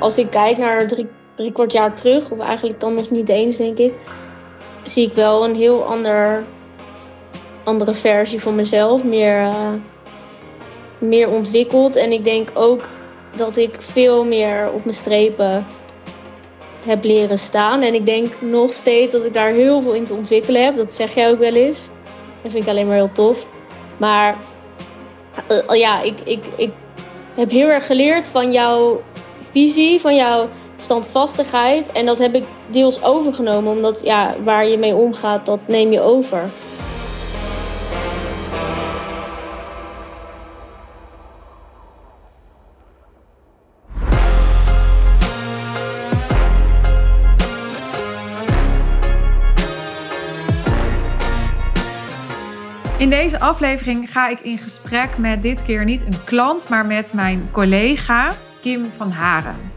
[0.00, 3.56] als ik kijk naar drie, drie kwart jaar terug, of eigenlijk dan nog niet eens,
[3.56, 3.92] denk ik,
[4.82, 6.44] zie ik wel een heel ander,
[7.64, 9.04] andere versie van mezelf.
[9.04, 9.72] Meer, uh,
[10.98, 11.96] meer ontwikkeld.
[11.96, 12.88] En ik denk ook
[13.36, 15.66] dat ik veel meer op mijn strepen
[16.84, 17.82] heb leren staan.
[17.82, 20.76] En ik denk nog steeds dat ik daar heel veel in te ontwikkelen heb.
[20.76, 21.88] Dat zeg jij ook wel eens.
[22.42, 23.48] Dat vind ik alleen maar heel tof.
[23.96, 24.36] Maar
[25.50, 26.70] uh, ja, ik, ik, ik
[27.34, 29.02] heb heel erg geleerd van jouw
[29.50, 31.92] visie, van jouw standvastigheid.
[31.92, 36.00] En dat heb ik deels overgenomen, omdat ja, waar je mee omgaat, dat neem je
[36.00, 36.50] over.
[52.98, 57.12] In deze aflevering ga ik in gesprek met dit keer niet een klant, maar met
[57.12, 59.72] mijn collega Kim van Haren.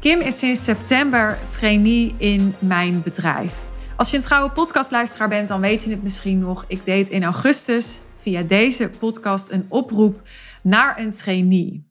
[0.00, 3.68] Kim is sinds september trainee in mijn bedrijf.
[3.96, 6.64] Als je een trouwe podcastluisteraar bent, dan weet je het misschien nog.
[6.68, 10.22] Ik deed in augustus via deze podcast een oproep
[10.62, 11.90] naar een trainee.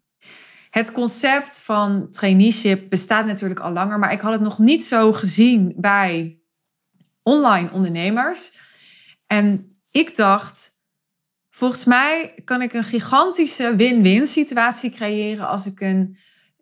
[0.69, 5.13] Het concept van traineeship bestaat natuurlijk al langer, maar ik had het nog niet zo
[5.13, 6.39] gezien bij
[7.23, 8.51] online ondernemers.
[9.27, 10.71] En ik dacht,
[11.49, 16.17] volgens mij kan ik een gigantische win-win situatie creëren als ik een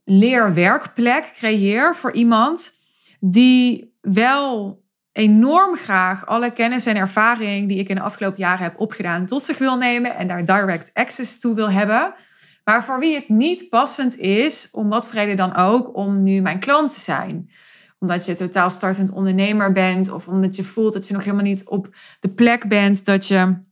[0.10, 2.72] leerwerkplek creëer voor iemand
[3.20, 8.80] die wel enorm graag alle kennis en ervaring die ik in de afgelopen jaren heb
[8.80, 12.14] opgedaan tot zich wil nemen en daar direct access toe wil hebben.
[12.64, 16.60] Maar voor wie het niet passend is, om wat vrede dan ook, om nu mijn
[16.60, 17.50] klant te zijn
[18.00, 21.68] omdat je totaal startend ondernemer bent of omdat je voelt dat je nog helemaal niet
[21.68, 23.68] op de plek bent dat je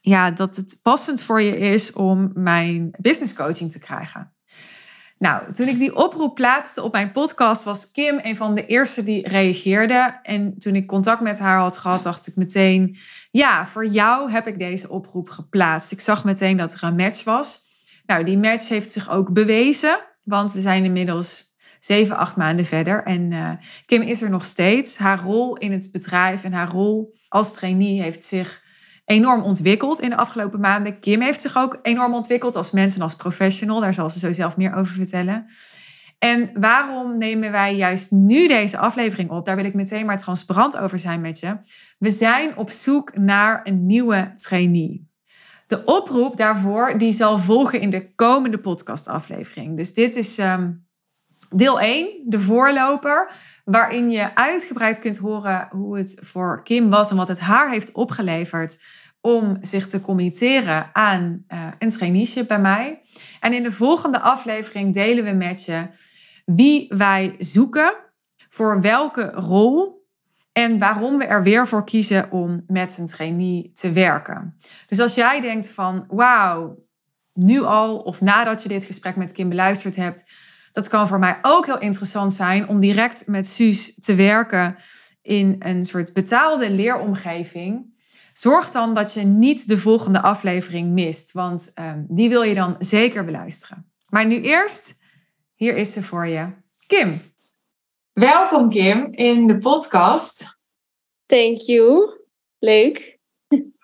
[0.00, 4.31] ja, dat het passend voor je is om mijn business coaching te krijgen.
[5.22, 9.02] Nou, toen ik die oproep plaatste op mijn podcast, was Kim een van de eerste
[9.02, 10.18] die reageerde.
[10.22, 12.96] En toen ik contact met haar had gehad, dacht ik meteen:
[13.30, 15.92] ja, voor jou heb ik deze oproep geplaatst.
[15.92, 17.60] Ik zag meteen dat er een match was.
[18.06, 23.04] Nou, die match heeft zich ook bewezen, want we zijn inmiddels zeven, acht maanden verder.
[23.04, 23.50] En uh,
[23.86, 24.96] Kim is er nog steeds.
[24.96, 28.61] Haar rol in het bedrijf en haar rol als trainee heeft zich
[29.12, 31.00] enorm ontwikkeld in de afgelopen maanden.
[31.00, 33.80] Kim heeft zich ook enorm ontwikkeld als mens en als professional.
[33.80, 35.46] Daar zal ze zo zelf meer over vertellen.
[36.18, 39.44] En waarom nemen wij juist nu deze aflevering op?
[39.44, 41.58] Daar wil ik meteen maar transparant over zijn met je.
[41.98, 45.10] We zijn op zoek naar een nieuwe trainee.
[45.66, 49.76] De oproep daarvoor die zal volgen in de komende podcastaflevering.
[49.76, 50.86] Dus dit is um,
[51.48, 53.32] deel 1, de voorloper,
[53.64, 57.92] waarin je uitgebreid kunt horen hoe het voor Kim was en wat het haar heeft
[57.92, 58.84] opgeleverd
[59.22, 63.00] om zich te committeren aan uh, een traineeship bij mij.
[63.40, 65.88] En in de volgende aflevering delen we met je
[66.44, 67.94] wie wij zoeken,
[68.48, 70.06] voor welke rol
[70.52, 74.56] en waarom we er weer voor kiezen om met een trainee te werken.
[74.86, 76.78] Dus als jij denkt van wauw,
[77.32, 80.24] nu al of nadat je dit gesprek met Kim beluisterd hebt,
[80.72, 84.76] dat kan voor mij ook heel interessant zijn om direct met Suus te werken
[85.22, 87.91] in een soort betaalde leeromgeving.
[88.42, 92.74] Zorg dan dat je niet de volgende aflevering mist, want um, die wil je dan
[92.78, 93.92] zeker beluisteren.
[94.08, 94.98] Maar nu eerst,
[95.54, 96.52] hier is ze voor je,
[96.86, 97.20] Kim.
[98.12, 100.58] Welkom Kim in de podcast.
[101.26, 102.10] Thank you.
[102.58, 103.18] Leuk.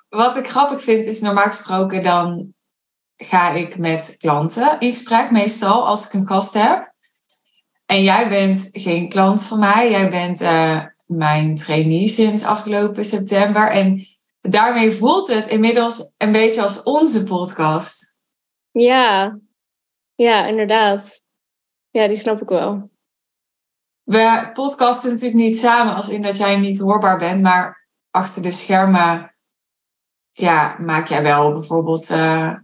[0.08, 2.54] Wat ik grappig vind is normaal gesproken dan
[3.16, 6.94] ga ik met klanten in gesprek, meestal als ik een gast heb.
[7.86, 13.70] En jij bent geen klant van mij, jij bent uh, mijn trainee sinds afgelopen september.
[13.70, 14.06] En
[14.40, 18.16] daarmee voelt het inmiddels een beetje als onze podcast.
[18.70, 19.38] Ja,
[20.14, 21.24] ja, inderdaad.
[21.90, 22.90] Ja, die snap ik wel.
[24.02, 28.50] We podcasten natuurlijk niet samen als in dat jij niet hoorbaar bent, maar achter de
[28.50, 29.36] schermen
[30.32, 32.54] ja, maak jij wel bijvoorbeeld uh,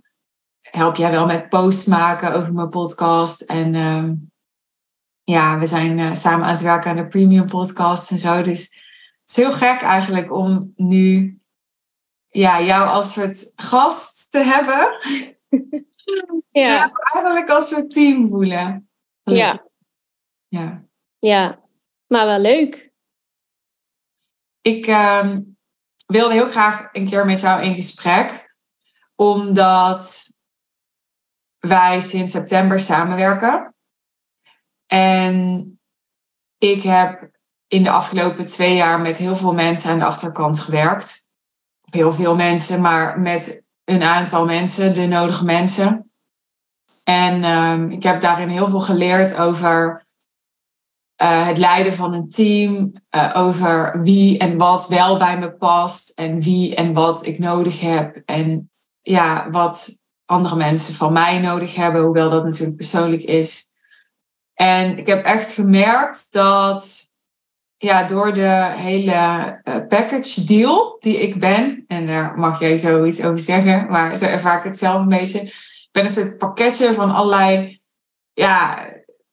[0.61, 3.41] help jij wel met posts maken over mijn podcast.
[3.41, 4.10] En uh,
[5.22, 8.43] ja, we zijn uh, samen aan het werken aan de premium podcast en zo.
[8.43, 8.63] Dus
[9.21, 11.39] het is heel gek eigenlijk om nu
[12.34, 14.98] ja, jou als soort gast te hebben.
[16.51, 16.92] ja.
[17.15, 18.91] eigenlijk als soort team voelen.
[19.22, 19.69] Ja.
[20.48, 20.84] Ja.
[21.19, 21.60] Ja,
[22.07, 22.92] maar wel leuk.
[24.60, 25.36] Ik uh,
[26.07, 28.54] wilde heel graag een keer met jou in gesprek.
[29.15, 30.33] Omdat
[31.59, 33.75] wij sinds september samenwerken.
[34.86, 35.69] En
[36.59, 37.31] ik heb
[37.66, 41.23] in de afgelopen twee jaar met heel veel mensen aan de achterkant gewerkt.
[41.95, 46.11] Heel veel mensen, maar met een aantal mensen, de nodige mensen.
[47.05, 50.07] En um, ik heb daarin heel veel geleerd over
[51.15, 56.11] eh, het leiden van een team, eh, over wie en wat wel bij me past
[56.11, 58.71] en wie en wat ik nodig heb en
[59.01, 63.73] ja, wat andere mensen van mij nodig hebben, hoewel dat natuurlijk persoonlijk is.
[64.55, 67.03] En ik heb echt gemerkt dat
[67.84, 69.13] ja, door de hele
[69.65, 74.25] uh, package deal die ik ben, en daar mag jij zoiets over zeggen, maar zo
[74.25, 75.41] ervaar ik het zelf een beetje.
[75.41, 77.81] Ik ben een soort pakketje van allerlei
[78.33, 78.86] ja,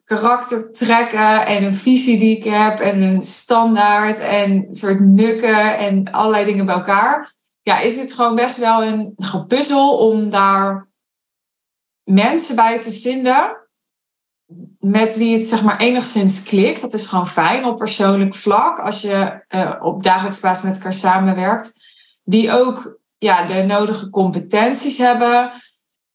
[0.03, 6.11] karaktertrekken en een visie die ik heb en een standaard en een soort nukken en
[6.11, 7.33] allerlei dingen bij elkaar.
[7.61, 10.87] Ja, is het gewoon best wel een gepuzzel om daar
[12.03, 13.60] mensen bij te vinden
[14.79, 16.81] met wie het zeg maar enigszins klikt.
[16.81, 20.93] Dat is gewoon fijn op persoonlijk vlak als je uh, op dagelijks basis met elkaar
[20.93, 21.73] samenwerkt.
[22.23, 25.51] Die ook ja, de nodige competenties hebben.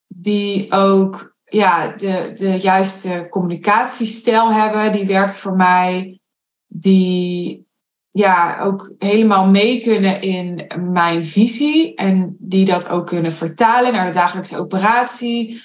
[0.07, 4.93] Die ook ja, de, de juiste communicatiestijl hebben.
[4.93, 6.21] Die werkt voor mij.
[6.67, 7.67] Die
[8.11, 11.95] ja, ook helemaal mee kunnen in mijn visie.
[11.95, 15.63] En die dat ook kunnen vertalen naar de dagelijkse operatie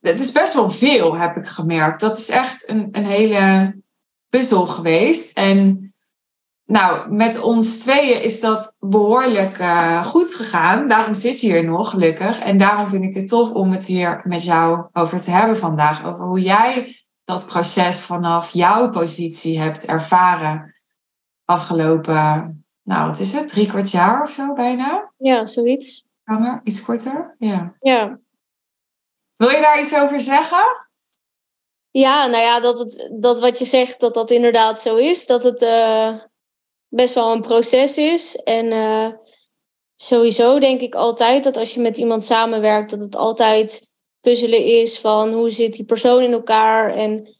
[0.00, 2.00] het is best wel veel, heb ik gemerkt.
[2.00, 3.74] Dat is echt een, een hele
[4.28, 5.38] puzzel geweest.
[5.38, 5.90] En
[6.64, 10.88] nou, met ons tweeën is dat behoorlijk uh, goed gegaan.
[10.88, 12.40] Daarom zit je hier nog, gelukkig.
[12.40, 16.04] En daarom vind ik het tof om het hier met jou over te hebben vandaag.
[16.04, 20.74] Over hoe jij dat proces vanaf jouw positie hebt ervaren
[21.44, 25.12] afgelopen, nou wat is het, drie kwart jaar of zo bijna?
[25.16, 26.04] Ja, zoiets.
[26.24, 27.34] Langer, iets korter?
[27.38, 27.74] Ja.
[27.80, 28.18] Ja,
[29.40, 30.88] wil je daar iets over zeggen?
[31.90, 35.26] Ja, nou ja, dat, het, dat wat je zegt, dat dat inderdaad zo is.
[35.26, 36.20] Dat het uh,
[36.88, 38.36] best wel een proces is.
[38.36, 39.08] En uh,
[39.96, 43.88] sowieso denk ik altijd dat als je met iemand samenwerkt, dat het altijd
[44.20, 47.36] puzzelen is van hoe zit die persoon in elkaar en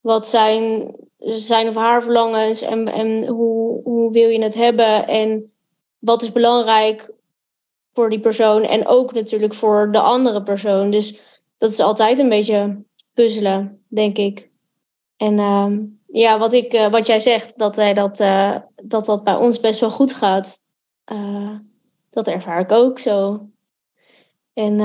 [0.00, 5.52] wat zijn zijn of haar verlangens en, en hoe, hoe wil je het hebben en
[5.98, 7.14] wat is belangrijk
[7.92, 10.90] voor die persoon en ook natuurlijk voor de andere persoon.
[10.90, 11.20] Dus
[11.56, 14.50] dat is altijd een beetje puzzelen, denk ik.
[15.16, 15.66] En uh,
[16.06, 18.16] ja, wat, ik, uh, wat jij zegt, dat, uh, dat,
[18.82, 20.62] dat dat bij ons best wel goed gaat,
[21.04, 21.54] eh,
[22.10, 23.48] dat ervaar ik ook zo.
[24.52, 24.76] En,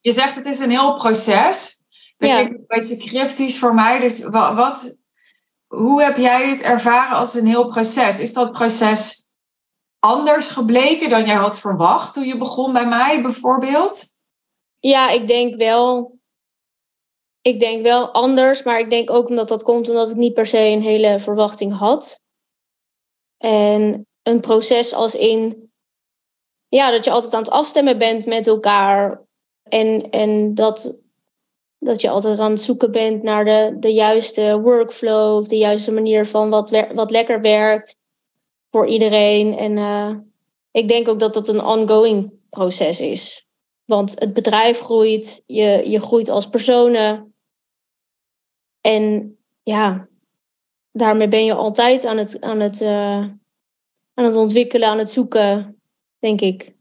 [0.00, 1.82] Je zegt het is een heel proces.
[2.16, 2.34] Dat ja.
[2.34, 3.98] klinkt een beetje cryptisch voor mij.
[3.98, 4.98] Dus wat, wat,
[5.66, 8.20] hoe heb jij het ervaren als een heel proces?
[8.20, 9.28] Is dat proces
[9.98, 14.19] anders gebleken dan jij had verwacht toen je begon bij mij bijvoorbeeld?
[14.80, 16.18] Ja, ik denk wel.
[17.40, 20.46] Ik denk wel anders, maar ik denk ook omdat dat komt omdat ik niet per
[20.46, 22.22] se een hele verwachting had.
[23.38, 25.72] En een proces als in.
[26.68, 29.22] Ja, dat je altijd aan het afstemmen bent met elkaar.
[29.62, 30.98] En, en dat,
[31.78, 35.92] dat je altijd aan het zoeken bent naar de, de juiste workflow, of de juiste
[35.92, 37.98] manier van wat, wat lekker werkt
[38.70, 39.58] voor iedereen.
[39.58, 40.16] En uh,
[40.70, 43.49] ik denk ook dat dat een ongoing proces is.
[43.90, 47.34] Want het bedrijf groeit, je, je groeit als personen.
[48.80, 50.08] En ja,
[50.92, 53.16] daarmee ben je altijd aan het, aan het, uh,
[54.14, 55.80] aan het ontwikkelen, aan het zoeken,
[56.18, 56.74] denk ik.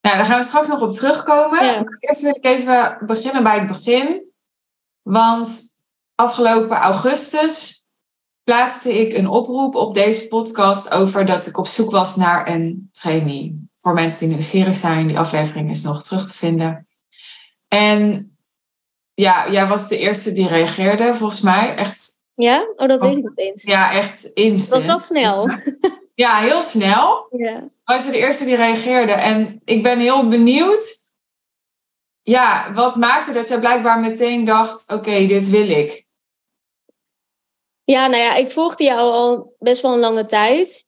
[0.00, 1.64] Nou, daar gaan we straks nog op terugkomen.
[1.64, 1.84] Ja.
[1.98, 4.32] Eerst wil ik even beginnen bij het begin.
[5.02, 5.78] Want
[6.14, 7.86] afgelopen augustus
[8.44, 12.88] plaatste ik een oproep op deze podcast over dat ik op zoek was naar een
[12.92, 16.88] trainee voor mensen die nieuwsgierig zijn, die aflevering is nog terug te vinden.
[17.68, 18.30] En
[19.14, 21.74] ja, jij was de eerste die reageerde, volgens mij.
[21.74, 22.10] Echt.
[22.34, 22.66] Ja?
[22.76, 23.62] Oh, dat weet ik niet eens.
[23.62, 24.86] Ja, echt instant.
[24.86, 25.48] Dat was snel.
[26.14, 27.26] Ja, heel snel.
[27.30, 27.68] Ja.
[27.84, 29.12] Was je de eerste die reageerde.
[29.12, 30.96] En ik ben heel benieuwd.
[32.22, 36.06] Ja, wat maakte dat jij blijkbaar meteen dacht: oké, dit wil ik?
[37.84, 40.86] Ja, nou ja, ik volgde jou al best wel een lange tijd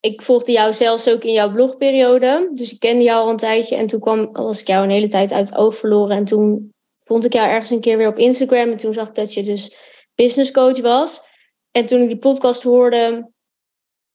[0.00, 2.50] ik volgde jou zelfs ook in jouw blogperiode.
[2.54, 3.76] Dus ik kende jou al een tijdje.
[3.76, 6.16] En toen kwam, was ik jou een hele tijd uit het oog verloren.
[6.16, 8.70] En toen vond ik jou ergens een keer weer op Instagram.
[8.70, 9.76] En toen zag ik dat je dus
[10.14, 11.24] business coach was.
[11.70, 13.30] En toen ik die podcast hoorde.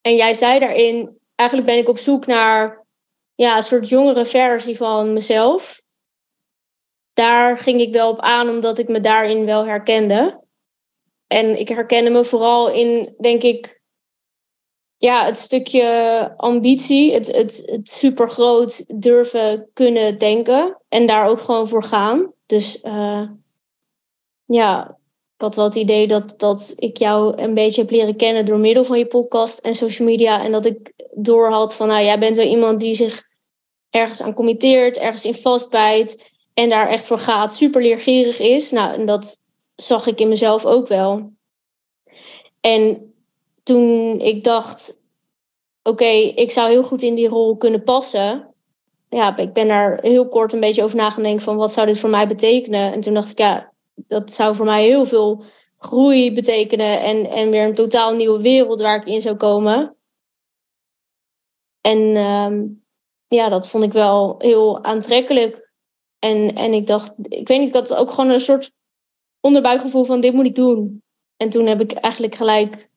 [0.02, 1.18] En jij zei daarin.
[1.36, 2.86] Eigenlijk ben ik op zoek naar
[3.36, 5.82] ja, een soort jongere versie van mezelf.
[7.14, 10.44] Daar ging ik wel op aan, omdat ik me daarin wel herkende.
[11.28, 13.81] En ik herkende me vooral in, denk ik,
[15.02, 21.84] ja, het stukje ambitie, het, het, supergroot durven kunnen denken en daar ook gewoon voor
[21.84, 22.34] gaan.
[22.46, 23.30] Dus uh,
[24.46, 24.98] ja,
[25.36, 28.60] ik had wel het idee dat, dat ik jou een beetje heb leren kennen door
[28.60, 30.44] middel van je podcast en social media.
[30.44, 33.24] En dat ik door had van, nou, jij bent wel iemand die zich
[33.90, 38.72] ergens aan committeert, ergens in vastbijt en daar echt voor gaat, super leergierig is.
[38.72, 39.42] Nou, en dat
[39.76, 41.32] zag ik in mezelf ook wel.
[42.60, 43.11] En
[43.64, 45.00] toen ik dacht,
[45.84, 48.54] oké, ik zou heel goed in die rol kunnen passen.
[49.10, 52.10] Ja, ik ben daar heel kort een beetje over nagedacht van wat zou dit voor
[52.10, 52.94] mij betekenen.
[52.94, 55.44] En toen dacht ik, ja, dat zou voor mij heel veel
[55.78, 59.96] groei betekenen en, en weer een totaal nieuwe wereld waar ik in zou komen.
[61.82, 62.66] En ehm,
[63.28, 65.72] ja, dat vond ik wel heel aantrekkelijk.
[66.20, 68.72] En, en ik dacht, ik weet niet, ik had ook gewoon een soort
[69.40, 71.04] onderbuikgevoel van dit moet ik doen.
[71.38, 72.91] En toen heb ik eigenlijk gelijk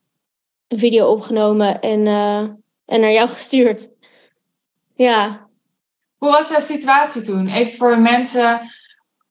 [0.69, 2.39] een video opgenomen en, uh,
[2.85, 3.91] en naar jou gestuurd.
[4.95, 5.49] Ja.
[6.17, 7.49] Hoe was jouw situatie toen?
[7.49, 8.61] Even voor mensen,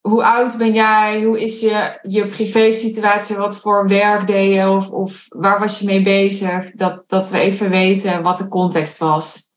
[0.02, 1.24] hoe oud ben jij?
[1.24, 3.36] Hoe is je, je privé situatie?
[3.36, 4.70] Wat voor werk deed je?
[4.70, 6.72] Of, of waar was je mee bezig?
[6.72, 9.52] Dat, dat we even weten wat de context was.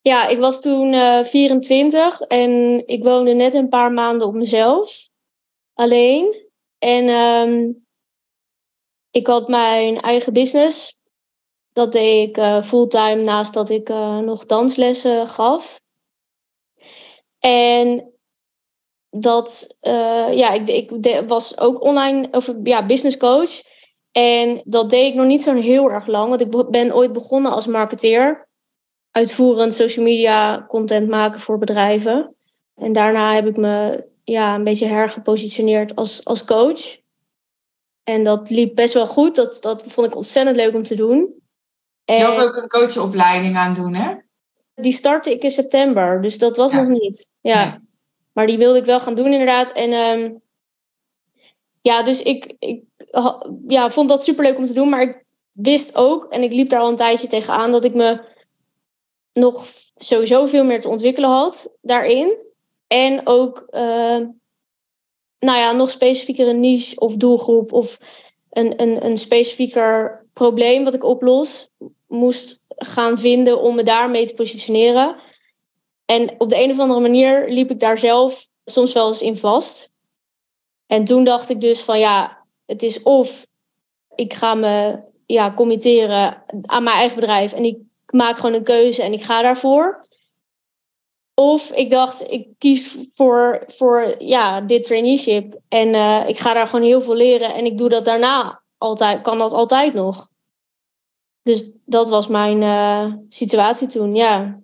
[0.00, 5.08] Ja, ik was toen uh, 24 en ik woonde net een paar maanden op mezelf.
[5.74, 6.44] Alleen.
[6.78, 7.86] En um,
[9.10, 10.95] ik had mijn eigen business.
[11.76, 15.80] Dat deed ik uh, fulltime naast dat ik uh, nog danslessen gaf.
[17.38, 18.12] En
[19.10, 23.62] dat, uh, ja, ik, ik was ook online, of ja, business coach.
[24.12, 27.52] En dat deed ik nog niet zo heel erg lang, want ik ben ooit begonnen
[27.52, 28.48] als marketeer.
[29.10, 32.36] Uitvoerend social media content maken voor bedrijven.
[32.74, 36.98] En daarna heb ik me ja, een beetje hergepositioneerd als, als coach.
[38.04, 39.34] En dat liep best wel goed.
[39.34, 41.44] Dat, dat vond ik ontzettend leuk om te doen.
[42.06, 44.14] En je had ook een coachopleiding aan doen, hè?
[44.74, 47.30] Die startte ik in september, dus dat was nog niet.
[47.40, 47.80] Ja.
[48.32, 49.72] Maar die wilde ik wel gaan doen, inderdaad.
[49.72, 50.42] En um,
[51.80, 52.82] ja, dus ik, ik
[53.66, 54.88] ja, vond dat superleuk om te doen.
[54.88, 58.20] Maar ik wist ook, en ik liep daar al een tijdje tegenaan, dat ik me
[59.32, 62.36] nog sowieso veel meer te ontwikkelen had daarin.
[62.86, 64.20] En ook, uh,
[65.38, 67.98] nou ja, nog specifiekere niche of doelgroep of
[68.50, 71.68] een, een, een specifieker probleem wat ik oplos
[72.06, 75.16] moest gaan vinden om me daarmee te positioneren.
[76.04, 79.36] En op de een of andere manier liep ik daar zelf soms wel eens in
[79.36, 79.90] vast.
[80.86, 83.46] En toen dacht ik dus van ja, het is of
[84.14, 89.02] ik ga me ja, committeren aan mijn eigen bedrijf en ik maak gewoon een keuze
[89.02, 90.04] en ik ga daarvoor.
[91.34, 96.66] Of ik dacht, ik kies voor, voor ja, dit traineeship en uh, ik ga daar
[96.66, 100.28] gewoon heel veel leren en ik doe dat daarna altijd, kan dat altijd nog.
[101.46, 104.60] Dus dat was mijn uh, situatie toen, ja.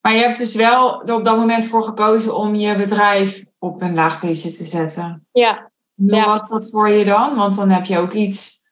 [0.00, 3.82] Maar je hebt dus wel er op dat moment voor gekozen om je bedrijf op
[3.82, 5.26] een laag pitje te zetten.
[5.32, 5.70] Ja.
[5.94, 6.24] Hoe ja.
[6.24, 7.36] was dat voor je dan?
[7.36, 8.64] Want dan heb je ook iets,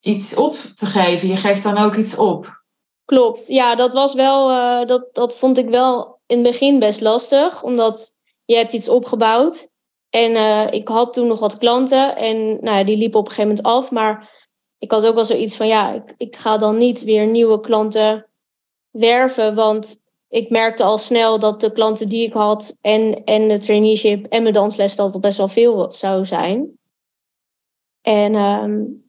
[0.00, 1.28] iets op te geven.
[1.28, 2.62] Je geeft dan ook iets op.
[3.04, 3.46] Klopt.
[3.46, 7.62] Ja, dat was wel, uh, dat, dat vond ik wel in het begin best lastig.
[7.62, 9.68] Omdat je hebt iets opgebouwd.
[10.10, 12.16] En uh, ik had toen nog wat klanten.
[12.16, 13.90] En nou, die liepen op een gegeven moment af.
[13.90, 14.40] Maar
[14.82, 18.26] ik had ook wel zoiets van, ja, ik, ik ga dan niet weer nieuwe klanten
[18.90, 19.54] werven.
[19.54, 24.26] Want ik merkte al snel dat de klanten die ik had en, en de traineeship
[24.26, 26.78] en mijn dansles, dat het best wel veel zou zijn.
[28.00, 29.04] En um,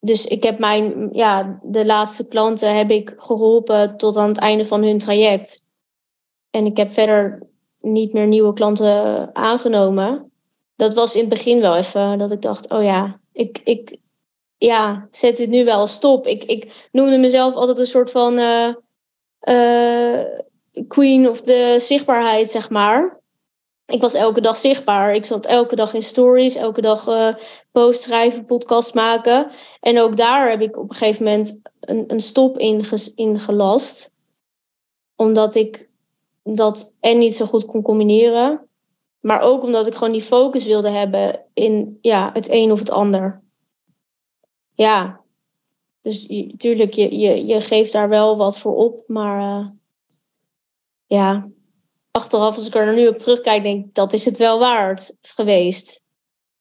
[0.00, 4.66] dus ik heb mijn, ja, de laatste klanten heb ik geholpen tot aan het einde
[4.66, 5.62] van hun traject.
[6.50, 7.46] En ik heb verder
[7.80, 10.32] niet meer nieuwe klanten aangenomen.
[10.76, 14.02] Dat was in het begin wel even dat ik dacht, oh ja, ik, ik
[14.64, 16.26] ja, zet dit nu wel stop.
[16.26, 18.74] Ik, ik noemde mezelf altijd een soort van uh,
[19.48, 20.24] uh,
[20.88, 23.20] queen of de zichtbaarheid, zeg maar.
[23.86, 25.14] Ik was elke dag zichtbaar.
[25.14, 27.34] Ik zat elke dag in stories, elke dag uh,
[27.72, 29.50] post schrijven, podcast maken.
[29.80, 34.10] En ook daar heb ik op een gegeven moment een, een stop in, in gelast.
[35.16, 35.88] Omdat ik
[36.42, 38.68] dat en niet zo goed kon combineren.
[39.20, 42.90] Maar ook omdat ik gewoon die focus wilde hebben in ja, het een of het
[42.90, 43.43] ander.
[44.74, 45.20] Ja,
[46.02, 49.04] dus natuurlijk, je, je, je geeft daar wel wat voor op.
[49.06, 49.66] Maar uh,
[51.06, 51.48] ja,
[52.10, 56.02] achteraf, als ik er nu op terugkijk, denk ik dat is het wel waard geweest.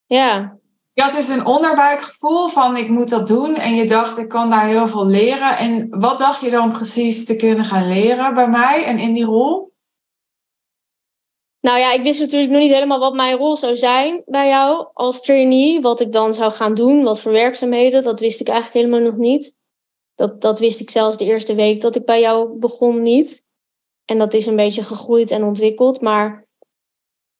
[0.05, 0.57] Ja.
[0.93, 4.65] Je had een onderbuikgevoel van ik moet dat doen en je dacht ik kan daar
[4.65, 5.57] heel veel leren.
[5.57, 9.25] En wat dacht je dan precies te kunnen gaan leren bij mij en in die
[9.25, 9.72] rol?
[11.63, 14.87] Nou ja, ik wist natuurlijk nog niet helemaal wat mijn rol zou zijn bij jou
[14.93, 15.81] als trainee.
[15.81, 19.19] Wat ik dan zou gaan doen, wat voor werkzaamheden, dat wist ik eigenlijk helemaal nog
[19.19, 19.55] niet.
[20.15, 23.45] Dat, dat wist ik zelfs de eerste week dat ik bij jou begon niet.
[24.05, 26.01] En dat is een beetje gegroeid en ontwikkeld.
[26.01, 26.47] Maar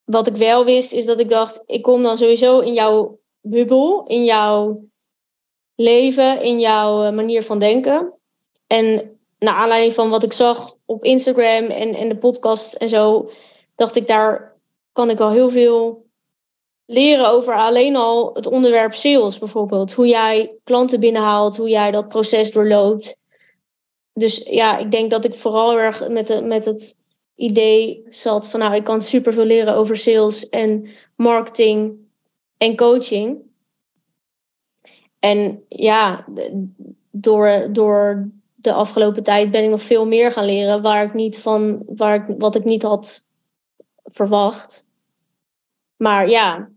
[0.04, 4.06] wat ik wel wist, is dat ik dacht, ik kom dan sowieso in jouw bubbel,
[4.08, 4.84] in jouw
[5.76, 8.14] leven, in jouw eh, manier van denken.
[8.68, 13.32] En naar aanleiding van wat ik zag op Instagram en, en de podcast en zo,
[13.84, 14.56] dacht ik, daar
[14.92, 16.06] kan ik wel heel veel
[16.86, 19.94] leren over alleen al het onderwerp sales bijvoorbeeld.
[19.94, 23.18] Hoe jij klanten binnenhaalt, hoe jij dat proces doorloopt.
[24.14, 26.98] Dus ja, ik denk dat ik vooral erg met, de, met het
[27.36, 31.96] idee zat van nou, ik kan superveel leren over sales en marketing
[32.58, 33.38] en coaching.
[35.20, 36.26] En ja,
[37.12, 41.40] door, door de afgelopen tijd ben ik nog veel meer gaan leren waar ik niet
[41.40, 43.24] van, waar ik, wat ik niet had
[44.04, 44.86] verwacht.
[45.96, 46.70] Maar ja,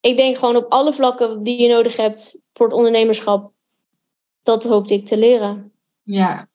[0.00, 3.52] ik denk gewoon op alle vlakken die je nodig hebt voor het ondernemerschap,
[4.42, 5.72] dat hoopte ik te leren.
[6.02, 6.48] Ja.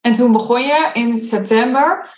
[0.00, 2.14] En toen begon je in september.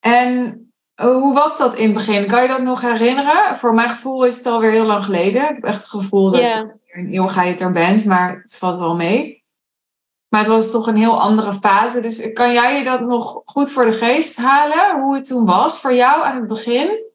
[0.00, 0.62] En
[0.94, 2.26] hoe was dat in het begin?
[2.26, 3.56] Kan je dat nog herinneren?
[3.56, 5.42] Voor mijn gevoel is het alweer heel lang geleden.
[5.42, 8.96] Ik heb echt het gevoel dat je een eeuwigheid er bent, maar het valt wel
[8.96, 9.37] mee.
[10.28, 12.00] Maar het was toch een heel andere fase.
[12.00, 15.02] Dus kan jij je dat nog goed voor de geest halen?
[15.02, 17.06] Hoe het toen was voor jou aan het begin?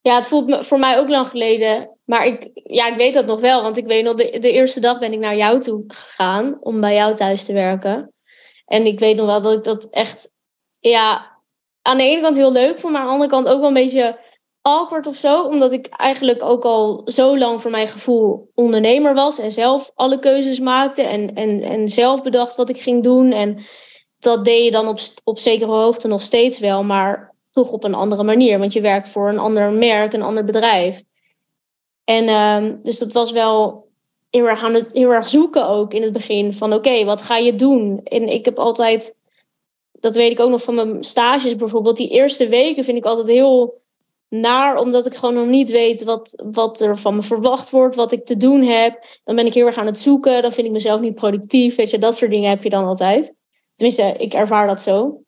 [0.00, 1.98] Ja, het voelt voor mij ook lang geleden.
[2.04, 3.62] Maar ik, ja, ik weet dat nog wel.
[3.62, 6.80] Want ik weet nog, de, de eerste dag ben ik naar jou toe gegaan om
[6.80, 8.12] bij jou thuis te werken.
[8.66, 10.34] En ik weet nog wel dat ik dat echt,
[10.78, 11.32] ja,
[11.82, 13.74] aan de ene kant heel leuk vond, maar aan de andere kant ook wel een
[13.74, 14.18] beetje
[14.64, 15.42] awkward of zo.
[15.42, 20.18] Omdat ik eigenlijk ook al zo lang voor mijn gevoel ondernemer was en zelf alle
[20.18, 23.32] keuzes maakte en, en, en zelf bedacht wat ik ging doen.
[23.32, 23.64] En
[24.18, 27.94] dat deed je dan op, op zekere hoogte nog steeds wel, maar toch op een
[27.94, 28.58] andere manier.
[28.58, 31.02] Want je werkt voor een ander merk, een ander bedrijf.
[32.04, 33.88] En uh, dus dat was wel
[34.30, 36.52] heel erg het heel erg zoeken ook in het begin.
[36.52, 38.00] Van oké, wat ga je doen?
[38.04, 39.16] En ik heb altijd,
[39.92, 41.96] dat weet ik ook nog van mijn stages bijvoorbeeld.
[41.96, 43.82] Die eerste weken vind ik altijd heel
[44.40, 48.12] naar, omdat ik gewoon nog niet weet wat, wat er van me verwacht wordt, wat
[48.12, 49.20] ik te doen heb.
[49.24, 50.42] Dan ben ik heel erg aan het zoeken.
[50.42, 51.76] Dan vind ik mezelf niet productief.
[51.76, 53.34] Weet je, dat soort dingen heb je dan altijd.
[53.74, 55.22] Tenminste, ik ervaar dat zo.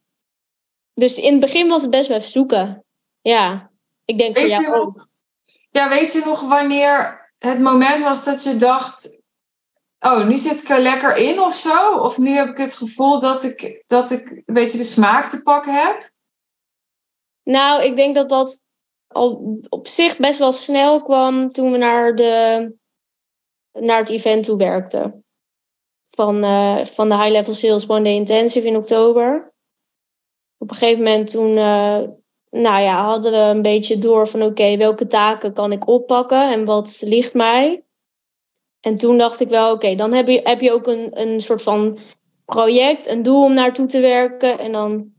[0.94, 2.84] Dus in het begin was het best wel even zoeken.
[3.20, 3.70] Ja,
[4.04, 5.08] ik denk weet voor jou ook.
[5.70, 9.18] Ja, weet je nog wanneer het moment was dat je dacht...
[10.00, 11.98] Oh, nu zit ik er lekker in of zo?
[11.98, 15.42] Of nu heb ik het gevoel dat ik, dat ik een beetje de smaak te
[15.42, 16.10] pakken heb?
[17.42, 18.65] Nou, ik denk dat dat
[19.08, 22.72] al op zich best wel snel kwam toen we naar, de,
[23.72, 25.24] naar het event toe werkten.
[26.10, 29.54] Van, uh, van de High Level Sales One Day Intensive in oktober.
[30.58, 32.02] Op een gegeven moment toen uh,
[32.50, 36.64] nou ja, hadden we een beetje door van oké, welke taken kan ik oppakken en
[36.64, 37.84] wat ligt mij.
[38.80, 41.62] En toen dacht ik wel, oké, dan heb je, heb je ook een, een soort
[41.62, 41.98] van
[42.44, 44.58] project, een doel om naartoe te werken.
[44.58, 45.12] En dan,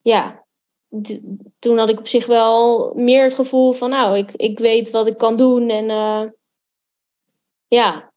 [0.00, 0.37] ja,
[1.58, 5.06] toen had ik op zich wel meer het gevoel van, nou, ik, ik weet wat
[5.06, 5.68] ik kan doen.
[5.68, 6.22] En uh,
[7.66, 8.12] ja,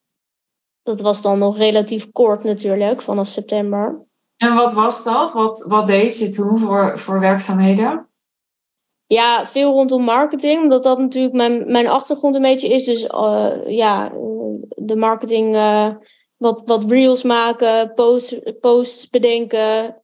[0.84, 4.06] dat was dan nog relatief kort natuurlijk, vanaf september.
[4.38, 5.34] En wat was dat?
[5.34, 8.10] Wat, wat deed je toen voor, voor werkzaamheden?
[9.08, 12.86] Ja, veel rondom marketing, omdat dat natuurlijk mijn, mijn achtergrond een beetje is.
[12.86, 14.12] Dus uh, ja,
[14.68, 15.96] de marketing, uh,
[16.38, 20.01] wat, wat reels maken, posts, posts bedenken,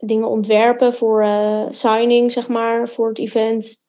[0.00, 3.80] dingen ontwerpen voor uh, signing, zeg maar, voor het event.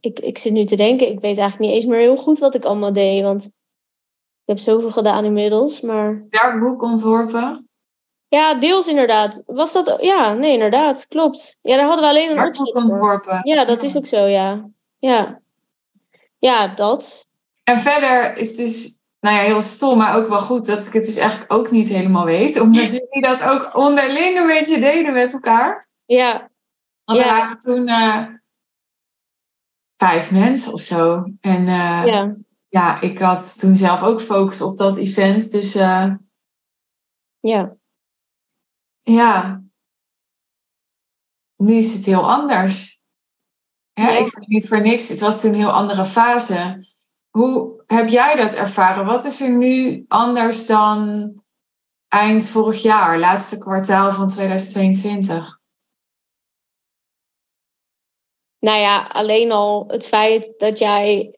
[0.00, 2.54] Ik, ik zit nu te denken, ik weet eigenlijk niet eens meer heel goed wat
[2.54, 3.50] ik allemaal deed, want ik
[4.44, 5.80] heb zoveel gedaan inmiddels.
[5.80, 6.26] Maar...
[6.30, 7.68] Werkboek ontworpen?
[8.28, 9.42] Ja, deels inderdaad.
[9.46, 9.96] Was dat...
[10.00, 11.06] Ja, nee, inderdaad.
[11.06, 11.58] Klopt.
[11.62, 13.40] Ja, daar hadden we alleen een opzet ontworpen.
[13.42, 14.68] Ja, dat is ook zo, ja.
[14.98, 15.40] Ja.
[16.38, 17.26] Ja, dat.
[17.64, 21.04] En verder is dus, nou ja, heel stom, maar ook wel goed dat ik het
[21.04, 22.60] dus eigenlijk ook niet helemaal weet.
[22.60, 25.88] Omdat jullie dat ook onderling een beetje deden met elkaar.
[26.04, 26.50] Ja.
[27.04, 28.26] Want er waren toen uh,
[29.96, 31.24] vijf mensen of zo.
[31.40, 32.36] En uh, ja.
[32.68, 35.50] ja, ik had toen zelf ook focus op dat event.
[35.50, 36.14] Dus uh,
[37.40, 37.76] ja.
[39.00, 39.62] Ja.
[41.56, 43.00] Nu is het heel anders.
[43.92, 45.08] Ja, Ik zeg niet voor niks.
[45.08, 46.84] Het was toen een heel andere fase.
[47.30, 49.04] Hoe heb jij dat ervaren?
[49.04, 51.34] Wat is er nu anders dan
[52.08, 55.58] eind vorig jaar, laatste kwartaal van 2022?
[58.58, 61.34] Nou ja, alleen al het feit dat jij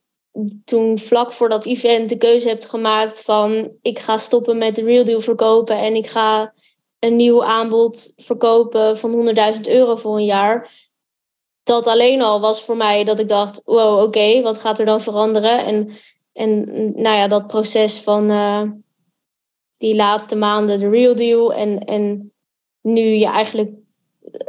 [0.64, 4.85] toen vlak voor dat event de keuze hebt gemaakt van ik ga stoppen met de
[4.85, 6.55] Real Deal verkopen en ik ga
[6.98, 10.70] een nieuw aanbod verkopen van 100.000 euro voor een jaar.
[11.62, 15.01] Dat alleen al was voor mij dat ik dacht: wow, oké, wat gaat er dan
[15.01, 15.64] veranderen?
[15.64, 15.90] En,
[16.33, 18.62] en nou ja, dat proces van uh,
[19.77, 21.53] die laatste maanden, de real deal.
[21.53, 22.33] En, en
[22.81, 23.70] nu je eigenlijk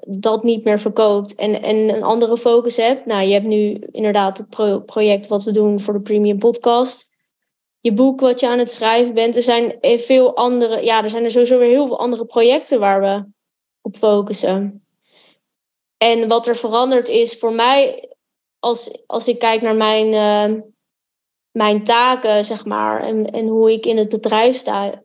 [0.07, 3.05] dat niet meer verkoopt en, en een andere focus hebt.
[3.05, 7.11] Nou, je hebt nu inderdaad het project wat we doen voor de Premium Podcast
[7.83, 9.35] je boek wat je aan het schrijven bent.
[9.35, 13.01] Er zijn veel andere, ja, er zijn er sowieso weer heel veel andere projecten waar
[13.01, 13.25] we
[13.81, 14.82] op focussen.
[16.03, 18.09] En wat er veranderd is voor mij,
[18.59, 20.61] als, als ik kijk naar mijn, eh,
[21.51, 25.03] mijn taken, zeg maar, en, en hoe ik in het bedrijf sta,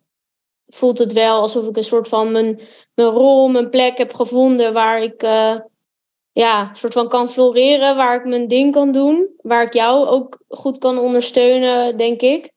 [0.66, 2.60] voelt het wel alsof ik een soort van mijn,
[2.94, 5.60] mijn rol, mijn plek heb gevonden waar ik uh,
[6.32, 10.42] ja, soort van kan floreren, waar ik mijn ding kan doen, waar ik jou ook
[10.48, 12.52] goed kan ondersteunen, denk ik.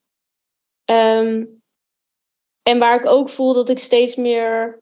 [0.86, 1.46] Ehm,
[2.62, 4.81] en waar ik ook voel dat ik steeds meer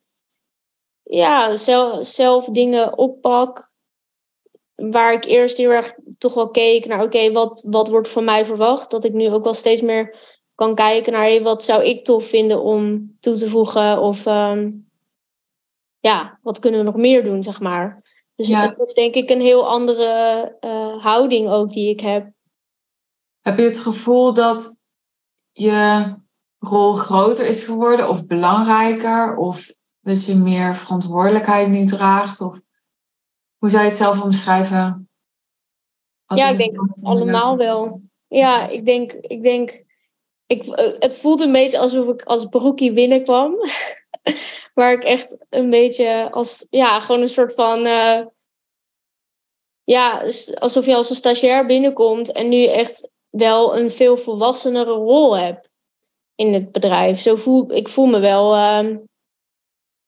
[1.10, 3.74] ja, zelf, zelf dingen oppak.
[4.76, 8.46] Waar ik eerst heel erg toch wel keek naar, oké, wat, wat wordt van mij
[8.46, 8.92] verwacht?
[8.92, 10.18] Dat ik nu ook wel steeds meer
[10.56, 14.02] kan kijken naar, hey, wat zou ik tof vinden om toe te voegen?
[14.02, 14.72] Of ehm,
[16.00, 18.02] ja, wat kunnen we nog meer doen, zeg maar.
[18.36, 18.68] Dus ja.
[18.68, 22.32] dat is denk ik een heel andere uh, houding ook die ik heb.
[23.42, 24.82] Heb je het gevoel dat
[25.52, 26.14] je
[26.58, 29.38] rol groter is geworden of belangrijker?
[29.38, 32.42] Of dat je meer verantwoordelijkheid nu draagt?
[32.42, 32.60] Of
[33.58, 35.10] hoe zou je het zelf omschrijven?
[36.26, 38.02] Wat ja, ik denk allemaal wel.
[38.28, 39.84] Ja, ik denk, ik denk
[40.50, 40.66] ik,
[41.00, 43.56] het voelt een beetje alsof ik als broekie binnenkwam.
[44.74, 48.26] Waar ik echt een beetje als, ja, gewoon een soort van, uh,
[49.84, 55.38] ja, alsof je als een stagiair binnenkomt en nu echt wel een veel volwassenere rol
[55.38, 55.70] hebt
[56.36, 57.20] in het bedrijf.
[57.20, 58.98] Zo voel ik voel me wel, uh,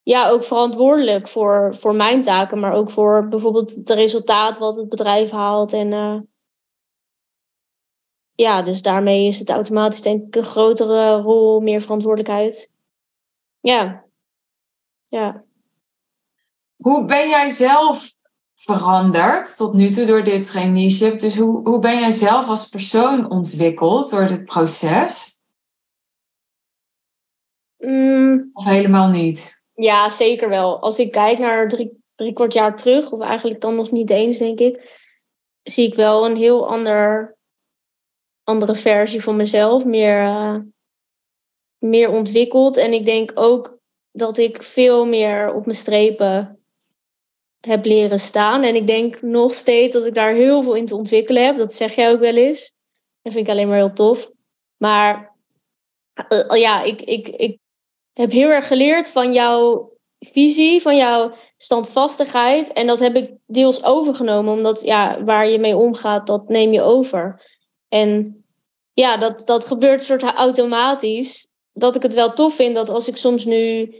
[0.02, 4.88] ja, ook verantwoordelijk voor, voor mijn taken, maar ook voor bijvoorbeeld het resultaat wat het
[4.88, 6.18] bedrijf haalt en uh,
[8.34, 12.70] ja, dus daarmee is het automatisch denk ik een grotere rol, meer verantwoordelijkheid.
[13.60, 14.04] Ja.
[15.08, 15.44] Ja.
[16.76, 18.14] Hoe ben jij zelf
[18.54, 21.18] veranderd tot nu toe door dit traineeship?
[21.18, 25.40] Dus hoe, hoe ben jij zelf als persoon ontwikkeld door dit proces?
[27.78, 28.50] Mm.
[28.52, 29.61] Of helemaal niet?
[29.74, 30.80] Ja, zeker wel.
[30.80, 34.38] Als ik kijk naar drie, drie kwart jaar terug, of eigenlijk dan nog niet eens,
[34.38, 35.00] denk ik,
[35.62, 37.36] zie ik wel een heel ander
[38.44, 40.58] andere versie van mezelf, meer, uh,
[41.78, 42.76] meer ontwikkeld.
[42.76, 43.78] En ik denk ook
[44.10, 46.62] dat ik veel meer op mijn strepen
[47.60, 48.62] heb leren staan.
[48.62, 51.56] En ik denk nog steeds dat ik daar heel veel in te ontwikkelen heb.
[51.56, 52.74] Dat zeg jij ook wel eens.
[53.22, 54.30] Dat vind ik alleen maar heel tof.
[54.76, 55.36] Maar
[56.28, 57.58] uh, ja, ik, ik, ik
[58.12, 62.72] heb heel erg geleerd van jouw visie, van jouw standvastigheid.
[62.72, 66.82] En dat heb ik deels overgenomen, omdat ja, waar je mee omgaat, dat neem je
[66.82, 67.50] over.
[67.88, 68.36] En
[68.92, 71.48] ja, dat, dat gebeurt soort automatisch.
[71.72, 73.94] Dat ik het wel tof vind dat als ik soms nu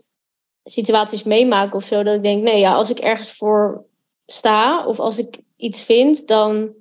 [0.65, 3.85] situaties meemaak of zo, dat ik denk, nee, ja, als ik ergens voor
[4.27, 6.73] sta of als ik iets vind, dan,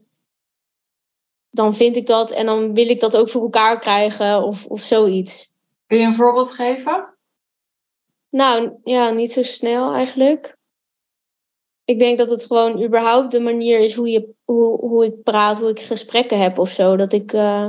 [1.49, 4.81] dan vind ik dat en dan wil ik dat ook voor elkaar krijgen of, of
[4.81, 5.51] zoiets.
[5.87, 7.10] Kun je een voorbeeld geven?
[8.31, 10.57] Nou, ja, niet zo snel eigenlijk.
[11.83, 15.59] Ik denk dat het gewoon überhaupt de manier is hoe, je, hoe, hoe ik praat,
[15.59, 16.95] hoe ik gesprekken heb of zo.
[16.95, 17.67] Dat ik uh,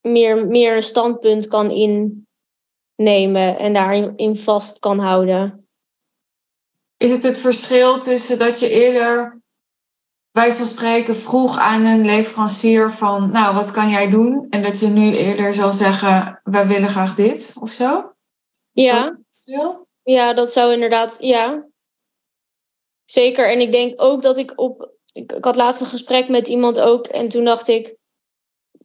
[0.00, 5.68] meer, meer een standpunt kan innemen en daarin vast kan houden.
[6.96, 9.40] Is het het verschil tussen dat je eerder,
[10.30, 14.46] wij van spreken, vroeg aan een leverancier van, nou, wat kan jij doen?
[14.50, 18.16] En dat je nu eerder zal zeggen, wij willen graag dit of zo?
[18.72, 19.04] Ja.
[19.04, 21.66] Dat ja, dat zou inderdaad, ja.
[23.04, 23.50] Zeker.
[23.50, 24.90] En ik denk ook dat ik op.
[25.12, 27.06] Ik, ik had laatst een gesprek met iemand ook.
[27.06, 27.96] En toen dacht ik.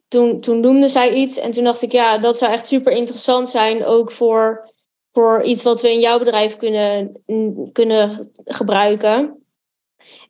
[0.07, 1.37] Toen, toen noemde zij iets.
[1.37, 3.85] En toen dacht ik, ja, dat zou echt super interessant zijn.
[3.85, 4.69] Ook voor,
[5.11, 7.23] voor iets wat we in jouw bedrijf kunnen,
[7.71, 9.45] kunnen gebruiken.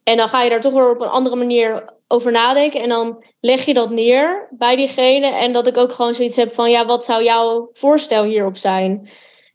[0.04, 2.82] En dan ga je daar toch weer op een andere manier over nadenken.
[2.82, 5.28] En dan leg je dat neer bij diegene.
[5.28, 9.10] En dat ik ook gewoon zoiets heb van, ja, wat zou jouw voorstel hierop zijn?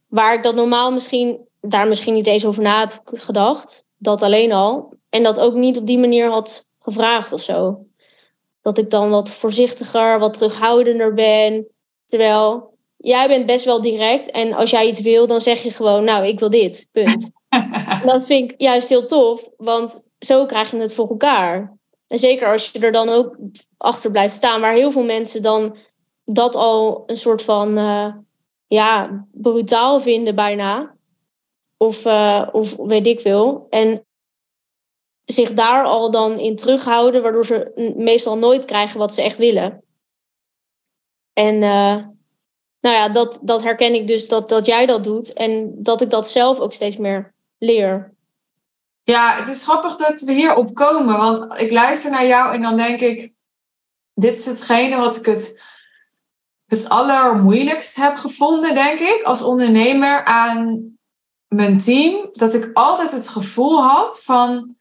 [0.09, 4.51] Waar ik dat normaal misschien, daar misschien niet eens over na heb gedacht dat alleen
[4.51, 4.93] al.
[5.09, 7.85] En dat ook niet op die manier had gevraagd of zo.
[8.61, 11.67] Dat ik dan wat voorzichtiger, wat terughoudender ben.
[12.05, 14.31] Terwijl jij bent best wel direct.
[14.31, 16.89] En als jij iets wil, dan zeg je gewoon, nou, ik wil dit.
[16.91, 17.31] Punt.
[18.05, 21.77] dat vind ik juist heel tof, want zo krijg je het voor elkaar.
[22.07, 23.37] En zeker als je er dan ook
[23.77, 25.77] achter blijft staan, waar heel veel mensen dan
[26.25, 28.13] dat al een soort van uh,
[28.69, 30.95] ja, brutaal vinden bijna.
[31.77, 33.67] Of, uh, of weet ik veel.
[33.69, 34.05] En
[35.25, 39.83] zich daar al dan in terughouden, waardoor ze meestal nooit krijgen wat ze echt willen.
[41.33, 41.95] En uh,
[42.79, 46.09] nou ja, dat, dat herken ik dus dat, dat jij dat doet en dat ik
[46.09, 48.13] dat zelf ook steeds meer leer.
[49.03, 52.61] Ja, het is grappig dat we hier op komen, want ik luister naar jou en
[52.61, 53.33] dan denk ik,
[54.13, 55.61] dit is hetgene wat ik het,
[56.69, 60.83] het allermoeilijkst heb gevonden, denk ik, als ondernemer aan
[61.47, 64.75] mijn team dat ik altijd het gevoel had van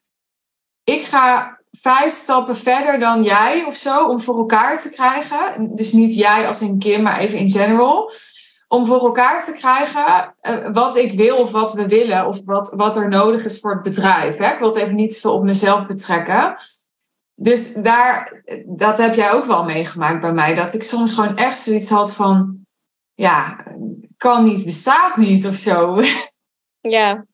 [0.84, 5.74] ik ga vijf stappen verder dan jij of zo om voor elkaar te krijgen.
[5.74, 8.12] Dus niet jij als een Kim, maar even in general.
[8.68, 12.72] Om voor elkaar te krijgen uh, wat ik wil of wat we willen of wat,
[12.76, 14.36] wat er nodig is voor het bedrijf.
[14.36, 14.52] Hè?
[14.52, 16.56] Ik wil het even niet veel op mezelf betrekken.
[17.40, 20.54] Dus daar, dat heb jij ook wel meegemaakt bij mij.
[20.54, 22.66] Dat ik soms gewoon echt zoiets had van,
[23.14, 23.64] ja,
[24.16, 26.00] kan niet, bestaat niet of zo.
[26.80, 27.26] Ja,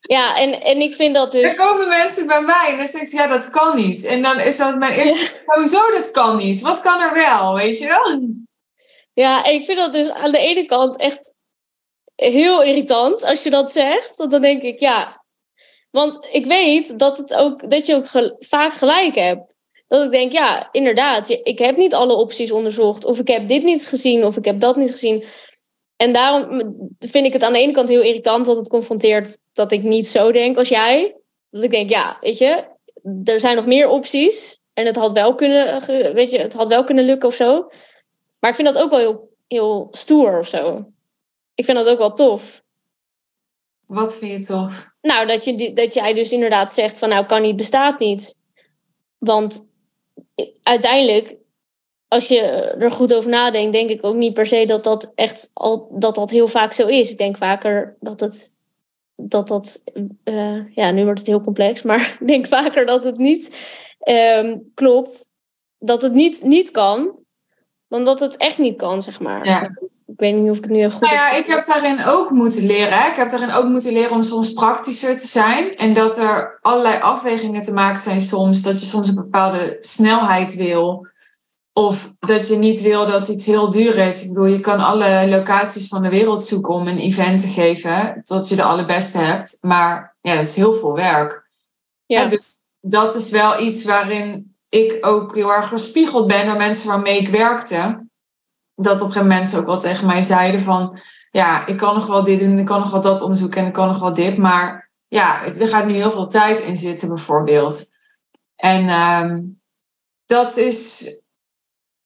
[0.00, 1.42] ja, en, en ik vind dat dus...
[1.42, 4.04] Er komen mensen bij mij en dan zeg ik, ja, dat kan niet.
[4.04, 6.60] En dan is dat mijn eerste, sowieso, dat kan niet.
[6.60, 8.20] Wat kan er wel, weet je wel?
[9.12, 11.34] Ja, en ik vind dat dus aan de ene kant echt
[12.14, 14.16] heel irritant als je dat zegt.
[14.16, 15.19] Want dan denk ik, ja...
[15.90, 19.54] Want ik weet dat, het ook, dat je ook vaak gelijk hebt.
[19.88, 23.04] Dat ik denk, ja, inderdaad, ik heb niet alle opties onderzocht.
[23.04, 25.24] Of ik heb dit niet gezien, of ik heb dat niet gezien.
[25.96, 26.62] En daarom
[26.98, 30.08] vind ik het aan de ene kant heel irritant dat het confronteert dat ik niet
[30.08, 31.16] zo denk als jij.
[31.50, 32.64] Dat ik denk, ja, weet je,
[33.24, 34.60] er zijn nog meer opties.
[34.72, 37.68] En het had wel kunnen, weet je, het had wel kunnen lukken of zo.
[38.38, 40.86] Maar ik vind dat ook wel heel, heel stoer of zo.
[41.54, 42.62] Ik vind dat ook wel tof.
[43.90, 44.86] Wat vind je tof?
[45.00, 48.38] Nou, dat, je, dat jij dus inderdaad zegt van nou, kan niet, bestaat niet.
[49.18, 49.66] Want
[50.62, 51.36] uiteindelijk
[52.08, 52.40] als je
[52.78, 56.14] er goed over nadenkt, denk ik ook niet per se dat dat echt al dat
[56.14, 57.10] dat heel vaak zo is.
[57.10, 58.52] Ik denk vaker dat het
[59.16, 59.82] dat dat
[60.24, 63.56] uh, ja, nu wordt het heel complex, maar ik denk vaker dat het niet
[64.38, 65.30] um, klopt,
[65.78, 67.18] dat het niet, niet kan,
[67.88, 69.46] dan dat het echt niet kan, zeg maar.
[69.46, 69.78] Ja.
[70.20, 71.00] Ik weet niet of ik het nu heel goed.
[71.00, 73.06] Nou ja, ik heb daarin ook moeten leren.
[73.06, 75.76] Ik heb daarin ook moeten leren om soms praktischer te zijn.
[75.76, 78.62] En dat er allerlei afwegingen te maken zijn soms.
[78.62, 81.06] Dat je soms een bepaalde snelheid wil.
[81.72, 84.22] Of dat je niet wil dat iets heel duur is.
[84.22, 88.20] Ik bedoel, je kan alle locaties van de wereld zoeken om een event te geven.
[88.24, 89.58] Tot je de allerbeste hebt.
[89.60, 91.48] Maar ja, dat is heel veel werk.
[92.06, 92.24] Ja.
[92.24, 97.18] dus dat is wel iets waarin ik ook heel erg gespiegeld ben door mensen waarmee
[97.18, 98.08] ik werkte.
[98.82, 100.98] Dat op een gegeven moment ook wel tegen mij zeiden van...
[101.30, 103.72] Ja, ik kan nog wel dit doen, ik kan nog wel dat onderzoeken en ik
[103.72, 104.36] kan nog wel dit.
[104.36, 107.86] Maar ja, er gaat nu heel veel tijd in zitten bijvoorbeeld.
[108.56, 109.60] En um,
[110.26, 111.06] dat is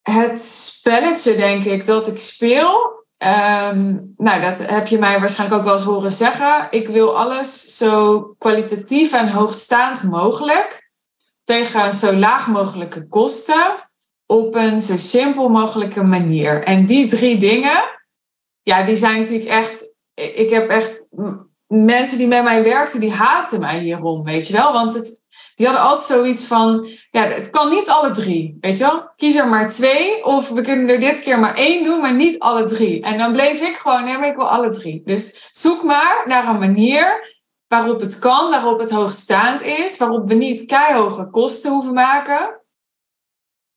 [0.03, 2.93] het spelletje, denk ik, dat ik speel.
[3.19, 6.67] Um, nou, dat heb je mij waarschijnlijk ook wel eens horen zeggen.
[6.71, 10.91] Ik wil alles zo kwalitatief en hoogstaand mogelijk.
[11.43, 13.91] Tegen zo laag mogelijke kosten.
[14.27, 16.63] Op een zo simpel mogelijke manier.
[16.63, 17.83] En die drie dingen,
[18.63, 19.95] ja, die zijn natuurlijk echt.
[20.15, 21.03] Ik heb echt
[21.67, 24.73] mensen die met mij werkten, die haten mij hierom, weet je wel.
[24.73, 25.23] Want het,
[25.55, 29.11] die hadden altijd zoiets van, ja, het kan niet alle drie, weet je wel?
[29.17, 32.39] Kies er maar twee, of we kunnen er dit keer maar één doen, maar niet
[32.39, 33.03] alle drie.
[33.03, 35.03] En dan bleef ik gewoon, nee, maar ik wil alle drie.
[35.05, 37.33] Dus zoek maar naar een manier
[37.69, 42.64] waarop het kan, waarop het hoogstaand is, waarop we niet keihoge kosten hoeven maken.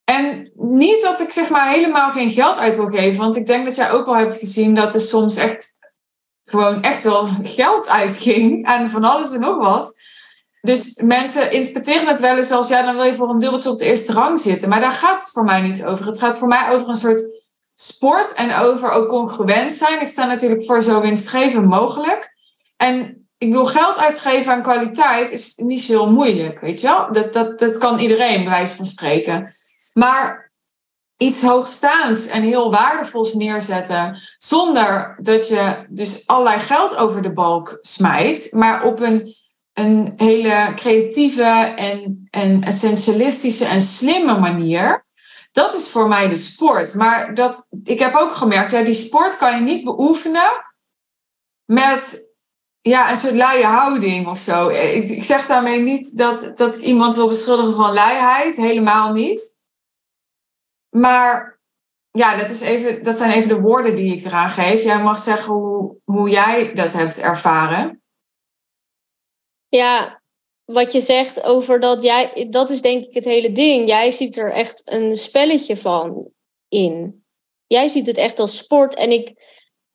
[0.10, 3.66] En niet dat ik zeg maar helemaal geen geld uit wil geven, want ik denk
[3.66, 5.76] dat jij ook wel hebt gezien dat er soms echt
[6.44, 9.96] gewoon echt wel geld uitging aan van alles en nog wat.
[10.62, 13.78] Dus mensen interpreteren het wel eens als, ja, dan wil je voor een dubbeltje op
[13.78, 14.70] de eerste rang zitten.
[14.70, 16.06] Maar daar gaat het voor mij niet over.
[16.06, 17.30] Het gaat voor mij over een soort
[17.76, 20.02] sport en over ook congruent zijn.
[20.02, 22.30] Ik sta natuurlijk voor zo winstgevend mogelijk.
[22.78, 27.12] En ik bedoel, geld uitgeven aan kwaliteit is niet zo moeilijk, weet je wel?
[27.12, 29.54] Dat, dat, dat kan iedereen, bij wijze van spreken.
[30.00, 30.52] Maar
[31.18, 37.78] iets hoogstaands en heel waardevols neerzetten, zonder dat je dus allerlei geld over de balk
[37.82, 39.36] smijt, maar op een
[39.78, 45.06] een hele creatieve en, en essentialistische en slimme manier.
[45.52, 46.94] Dat is voor mij de sport.
[46.94, 50.52] Maar dat, ik heb ook gemerkt, ja, die sport kan je niet beoefenen
[51.66, 52.32] met
[52.82, 54.70] ja, een soort luie houding of zo.
[54.70, 58.56] Ik, ik zeg daarmee niet dat, dat iemand wil beschuldigen van luiheid.
[58.56, 59.57] Helemaal niet.
[61.00, 61.60] Maar
[62.12, 64.84] ja, dat, is even, dat zijn even de woorden die ik eraan geef.
[64.84, 68.02] Jij mag zeggen hoe, hoe jij dat hebt ervaren.
[69.68, 70.22] Ja,
[70.66, 73.88] wat je zegt over dat jij, dat is denk ik het hele ding.
[73.88, 76.32] Jij ziet er echt een spelletje van
[76.68, 77.26] in.
[77.68, 78.96] Jij ziet het echt als sport.
[78.96, 79.34] En ik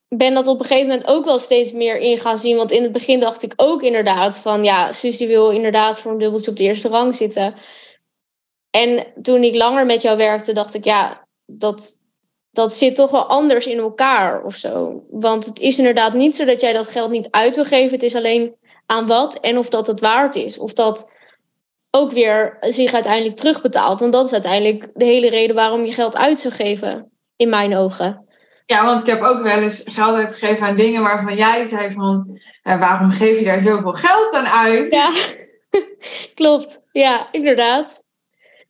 [0.08, 2.56] ben dat op een gegeven moment ook wel steeds meer in gaan zien.
[2.56, 6.12] Want in het begin dacht ik ook inderdaad van ja, Suus die wil inderdaad voor
[6.12, 7.54] een dubbeltje op de eerste rang zitten.
[8.72, 11.98] En toen ik langer met jou werkte, dacht ik ja, dat,
[12.50, 15.04] dat zit toch wel anders in elkaar of zo.
[15.10, 17.92] Want het is inderdaad niet zo dat jij dat geld niet uit wil geven.
[17.92, 18.54] Het is alleen
[18.86, 20.58] aan wat en of dat het waard is.
[20.58, 21.12] Of dat
[21.90, 24.00] ook weer zich uiteindelijk terugbetaalt.
[24.00, 27.76] Want dat is uiteindelijk de hele reden waarom je geld uit zou geven, in mijn
[27.76, 28.26] ogen.
[28.66, 32.40] Ja, want ik heb ook wel eens geld uitgegeven aan dingen waarvan jij zei van...
[32.62, 34.90] waarom geef je daar zoveel geld dan uit?
[34.90, 35.12] Ja.
[36.34, 38.04] Klopt, ja, inderdaad.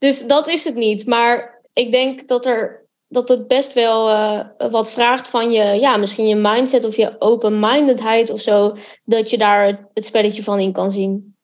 [0.02, 1.06] Dus dat is het niet.
[1.06, 5.96] Maar ik denk dat, er, dat het best wel uh, wat vraagt van je, ja,
[5.96, 10.72] misschien je mindset of je open-mindedheid of zo, dat je daar het spelletje van in
[10.72, 11.36] kan zien.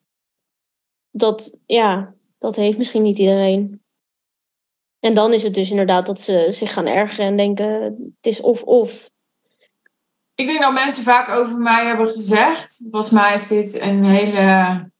[1.11, 3.83] Dat, ja, dat heeft misschien niet iedereen.
[5.01, 7.83] En dan is het dus inderdaad dat ze zich gaan ergeren en denken:
[8.21, 9.11] het is of-of.
[10.35, 12.87] Ik denk dat mensen vaak over mij hebben gezegd.
[12.91, 14.91] Volgens mij is dit een hele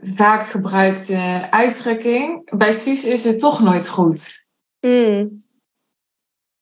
[0.00, 2.56] vaak gebruikte uitdrukking.
[2.58, 4.46] Bij Suus is het toch nooit goed.
[4.80, 5.44] Mm.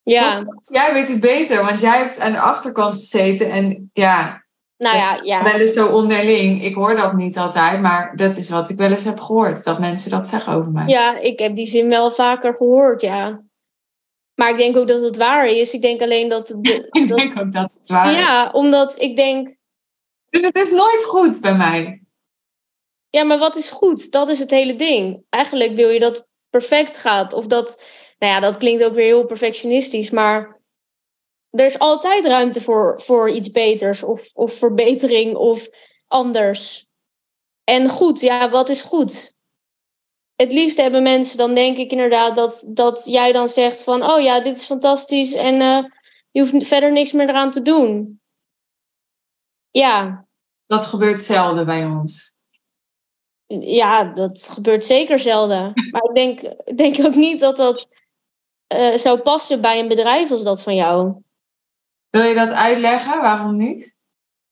[0.02, 0.44] Ja.
[0.62, 4.42] jij weet het beter, want jij hebt aan de achterkant gezeten en ja.
[4.76, 5.42] Nou ja, ja.
[5.42, 6.62] Wel eens zo onderling.
[6.64, 9.64] Ik hoor dat niet altijd, maar dat is wat ik wel eens heb gehoord.
[9.64, 10.86] Dat mensen dat zeggen over mij.
[10.86, 13.42] Ja, ik heb die zin wel vaker gehoord, ja.
[14.34, 15.74] Maar ik denk ook dat het waar is.
[15.74, 16.46] Ik denk alleen dat...
[16.58, 18.18] De, ik denk ook dat het waar is.
[18.18, 19.56] Ja, omdat ik denk...
[20.30, 22.03] Dus het is nooit goed bij mij.
[23.14, 24.10] Ja, maar wat is goed?
[24.10, 25.24] Dat is het hele ding.
[25.28, 27.32] Eigenlijk wil je dat perfect gaat.
[27.32, 27.84] Of dat...
[28.18, 30.62] Nou ja, dat klinkt ook weer heel perfectionistisch, maar...
[31.50, 35.68] Er is altijd ruimte voor, voor iets beters of, of verbetering of
[36.06, 36.86] anders.
[37.64, 39.34] En goed, ja, wat is goed?
[40.36, 44.20] het liefst hebben mensen, dan denk ik inderdaad dat, dat jij dan zegt van, oh
[44.20, 45.84] ja, dit is fantastisch en uh,
[46.30, 48.20] je hoeft verder niks meer eraan te doen.
[49.70, 50.26] Ja.
[50.66, 52.33] Dat gebeurt zelden bij ons.
[53.46, 55.72] Ja, dat gebeurt zeker zelden.
[55.92, 57.88] Maar ik denk, ik denk ook niet dat dat
[58.74, 61.14] uh, zou passen bij een bedrijf als dat van jou.
[62.10, 63.20] Wil je dat uitleggen?
[63.20, 63.98] Waarom niet?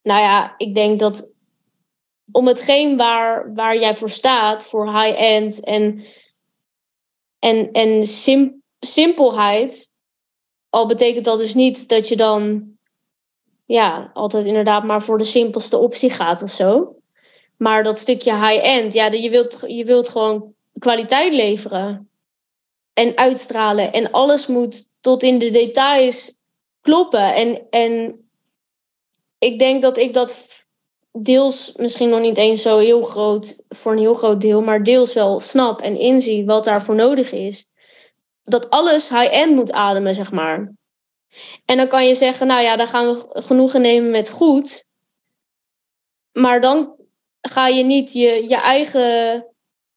[0.01, 1.31] Nou ja, ik denk dat
[2.31, 6.05] om hetgeen waar, waar jij voor staat, voor high-end en,
[7.39, 8.05] en, en
[8.79, 9.91] simpelheid,
[10.69, 12.71] al betekent dat dus niet dat je dan
[13.65, 16.95] ja, altijd inderdaad maar voor de simpelste optie gaat of zo.
[17.57, 22.09] Maar dat stukje high-end, ja, je wilt, je wilt gewoon kwaliteit leveren
[22.93, 23.93] en uitstralen.
[23.93, 26.37] En alles moet tot in de details
[26.81, 27.33] kloppen.
[27.33, 28.23] En, en
[29.37, 30.63] ik denk dat ik dat
[31.11, 35.13] deels misschien nog niet eens zo heel groot voor een heel groot deel, maar deels
[35.13, 37.69] wel snap en inzie wat daarvoor nodig is.
[38.43, 40.73] Dat alles high-end moet ademen, zeg maar.
[41.65, 44.85] En dan kan je zeggen, nou ja, dan gaan we genoegen nemen met goed.
[46.31, 46.95] Maar dan
[47.49, 49.45] ga je niet je, je eigen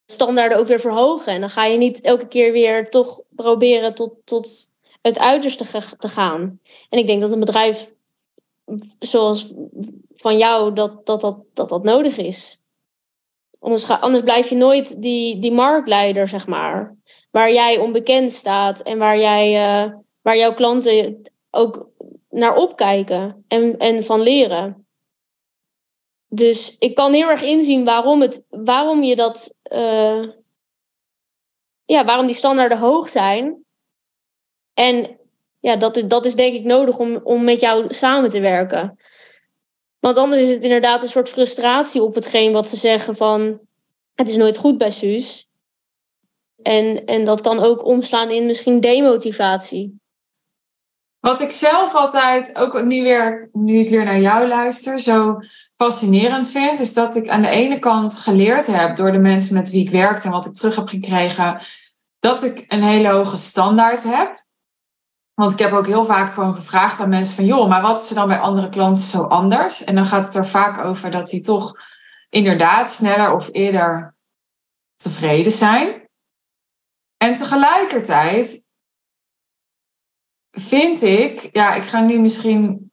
[0.06, 1.32] standaarden ook weer verhogen.
[1.32, 5.64] En dan ga je niet elke keer weer toch proberen tot, tot het uiterste
[5.98, 6.60] te gaan.
[6.90, 7.94] En ik denk dat een bedrijf
[8.98, 9.52] zoals
[10.16, 12.60] van jou dat dat, dat, dat, dat nodig is.
[13.58, 16.96] Anders, ga, anders blijf je nooit die, die marktleider, zeg maar.
[17.30, 19.52] Waar jij onbekend staat en waar, jij,
[19.84, 21.88] uh, waar jouw klanten ook
[22.30, 24.85] naar opkijken en, en van leren.
[26.28, 29.54] Dus ik kan heel erg inzien waarom, het, waarom je dat.
[29.72, 30.28] Uh,
[31.84, 33.64] ja, waarom die standaarden hoog zijn.
[34.74, 35.18] En
[35.60, 38.98] ja, dat, dat is denk ik nodig om, om met jou samen te werken.
[39.98, 43.60] Want anders is het inderdaad een soort frustratie op hetgeen wat ze zeggen van
[44.14, 45.48] het is nooit goed bij Suus.
[46.62, 50.00] En, en dat kan ook omslaan in misschien demotivatie.
[51.20, 55.38] Wat ik zelf altijd, ook nu, weer, nu ik weer naar jou luister, zo
[55.76, 59.70] fascinerend vind, is dat ik aan de ene kant geleerd heb door de mensen met
[59.70, 61.60] wie ik werkte en wat ik terug heb gekregen,
[62.18, 64.44] dat ik een hele hoge standaard heb.
[65.34, 68.08] Want ik heb ook heel vaak gewoon gevraagd aan mensen van, joh, maar wat is
[68.08, 69.84] er dan bij andere klanten zo anders?
[69.84, 71.74] En dan gaat het er vaak over dat die toch
[72.30, 74.16] inderdaad sneller of eerder
[74.94, 76.08] tevreden zijn.
[77.16, 78.68] En tegelijkertijd
[80.50, 82.85] vind ik, ja, ik ga nu misschien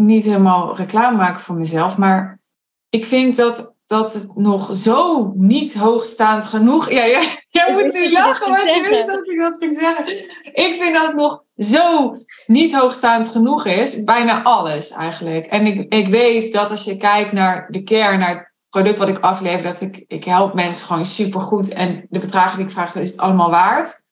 [0.00, 2.40] niet helemaal reclame maken voor mezelf, maar
[2.88, 6.90] ik vind dat dat het nog zo niet hoogstaand genoeg...
[6.90, 10.06] Ja, ja jij moet nu lachen, want je wist dat ik dat ging zeggen.
[10.52, 14.04] Ik vind dat het nog zo niet hoogstaand genoeg is.
[14.04, 15.46] Bijna alles eigenlijk.
[15.46, 19.08] En ik, ik weet dat als je kijkt naar de kern, naar het product wat
[19.08, 21.68] ik aflever, dat ik, ik help mensen gewoon supergoed.
[21.68, 24.02] En de bedragen die ik vraag, zo is het allemaal waard.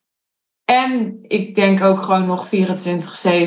[0.64, 2.50] En ik denk ook gewoon nog 24-7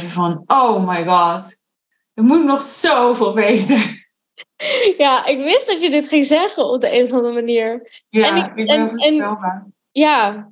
[0.07, 1.60] van, oh my god,
[2.13, 3.99] er moet nog zoveel beter.
[4.97, 8.01] Ja, ik wist dat je dit ging zeggen op de een of andere manier.
[8.09, 9.67] Ja, en ik, ik ben voorspelbaar.
[9.91, 10.51] Ja,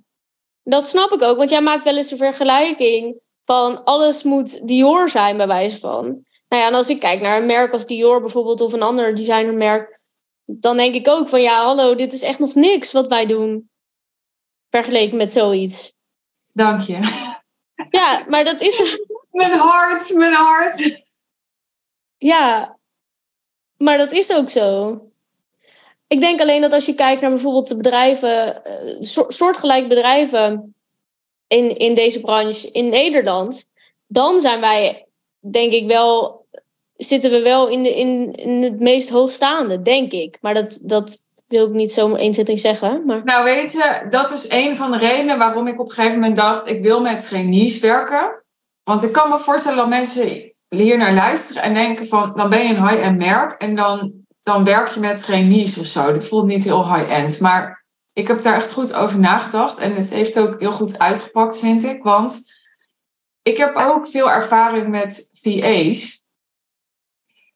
[0.63, 1.37] dat snap ik ook.
[1.37, 6.05] Want jij maakt wel eens de vergelijking van alles moet Dior zijn, bij wijze van.
[6.47, 9.15] Nou ja, en als ik kijk naar een merk als Dior bijvoorbeeld, of een ander
[9.15, 9.99] designermerk,
[10.45, 13.69] dan denk ik ook van ja, hallo, dit is echt nog niks wat wij doen.
[14.69, 15.93] Vergeleken met zoiets.
[16.53, 16.99] Dank je.
[17.89, 18.99] Ja, maar dat is.
[19.31, 21.07] Mijn hart, mijn hart.
[22.19, 22.77] Ja,
[23.77, 24.97] maar dat is ook zo.
[26.07, 30.75] Ik denk alleen dat als je kijkt naar bijvoorbeeld de bedrijven, uh, soortgelijke bedrijven
[31.47, 33.69] in, in deze branche in Nederland,
[34.07, 35.07] dan zijn wij,
[35.39, 36.45] denk ik wel,
[36.95, 40.37] zitten we wel in, de, in, in het meest hoogstaande, denk ik.
[40.41, 41.17] Maar dat, dat
[41.47, 43.05] wil ik niet zo 1, 2, zeggen.
[43.05, 43.23] Maar...
[43.23, 46.35] Nou, weet je, dat is een van de redenen waarom ik op een gegeven moment
[46.35, 48.43] dacht: ik wil met trainees werken.
[48.83, 52.67] Want ik kan me voorstellen dat mensen hier naar luisteren en denken: van dan ben
[52.67, 54.11] je een high-end merk en dan,
[54.43, 56.11] dan werk je met trainees of zo.
[56.11, 57.39] Dat voelt niet heel high-end.
[57.39, 61.59] Maar ik heb daar echt goed over nagedacht en het heeft ook heel goed uitgepakt,
[61.59, 62.03] vind ik.
[62.03, 62.57] Want
[63.41, 66.23] ik heb ook veel ervaring met VA's.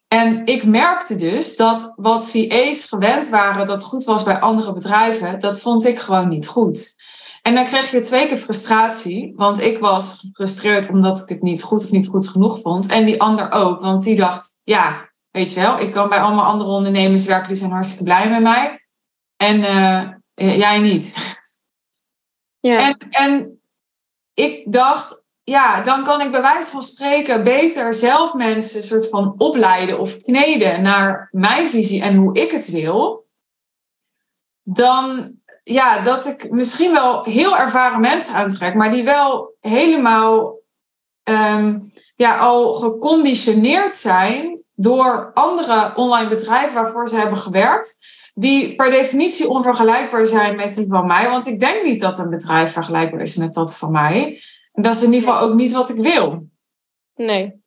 [0.07, 5.39] En ik merkte dus dat wat VA's gewend waren dat goed was bij andere bedrijven,
[5.39, 6.92] dat vond ik gewoon niet goed.
[7.43, 11.63] En dan kreeg je twee keer frustratie, want ik was gefrustreerd omdat ik het niet
[11.63, 12.87] goed of niet goed genoeg vond.
[12.87, 16.45] En die ander ook, want die dacht, ja, weet je wel, ik kan bij allemaal
[16.45, 18.87] andere ondernemers werken, die zijn hartstikke blij met mij.
[19.35, 21.13] En uh, jij niet.
[22.59, 22.79] Ja.
[22.79, 23.61] En, en
[24.33, 29.35] ik dacht, ja, dan kan ik bij wijze van spreken beter zelf mensen soort van
[29.37, 33.27] opleiden of kneden naar mijn visie en hoe ik het wil.
[34.61, 40.59] Dan ja, dat ik misschien wel heel ervaren mensen aantrek, maar die wel helemaal
[41.23, 41.79] ehm,
[42.15, 47.97] ja, al geconditioneerd zijn door andere online bedrijven waarvoor ze hebben gewerkt.
[48.33, 51.29] Die per definitie onvergelijkbaar zijn met die van mij.
[51.29, 54.41] Want ik denk niet dat een bedrijf vergelijkbaar is met dat van mij.
[54.71, 56.47] En dat is in ieder geval ook niet wat ik wil.
[57.15, 57.61] Nee.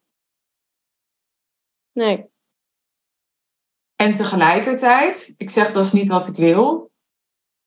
[1.92, 2.26] Nee.
[3.96, 6.85] En tegelijkertijd, ik zeg dat is niet wat ik wil,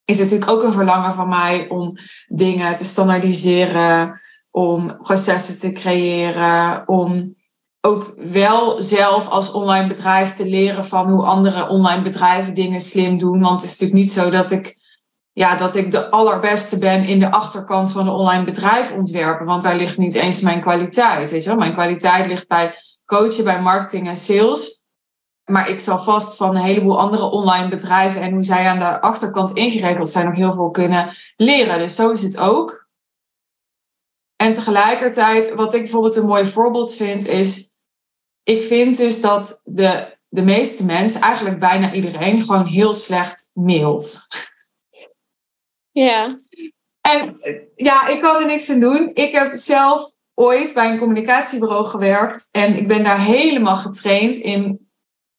[0.10, 1.98] is het natuurlijk ook een verlangen van mij om
[2.28, 7.36] dingen te standaardiseren, om processen te creëren, om
[7.82, 13.18] ook wel zelf als online bedrijf te leren van hoe andere online bedrijven dingen slim
[13.18, 13.40] doen.
[13.40, 14.78] Want het is natuurlijk niet zo dat ik
[15.32, 19.46] ja, dat ik de allerbeste ben in de achterkant van een online bedrijf ontwerpen.
[19.46, 21.32] Want daar ligt niet eens mijn kwaliteit.
[21.32, 21.58] Weet je wel?
[21.58, 24.82] Mijn kwaliteit ligt bij coachen, bij marketing en sales.
[25.50, 29.02] Maar ik zal vast van een heleboel andere online bedrijven en hoe zij aan de
[29.02, 31.80] achterkant ingeregeld zijn nog heel veel kunnen leren.
[31.80, 32.88] Dus zo is het ook.
[34.36, 37.68] En tegelijkertijd, wat ik bijvoorbeeld een mooi voorbeeld vind, is.
[38.44, 44.28] Ik vind dus dat de, de meeste mensen, eigenlijk bijna iedereen, gewoon heel slecht mailt.
[45.92, 46.36] Ja.
[47.02, 47.38] En
[47.76, 49.12] ja, ik kan er niks aan doen.
[49.14, 54.89] Ik heb zelf ooit bij een communicatiebureau gewerkt en ik ben daar helemaal getraind in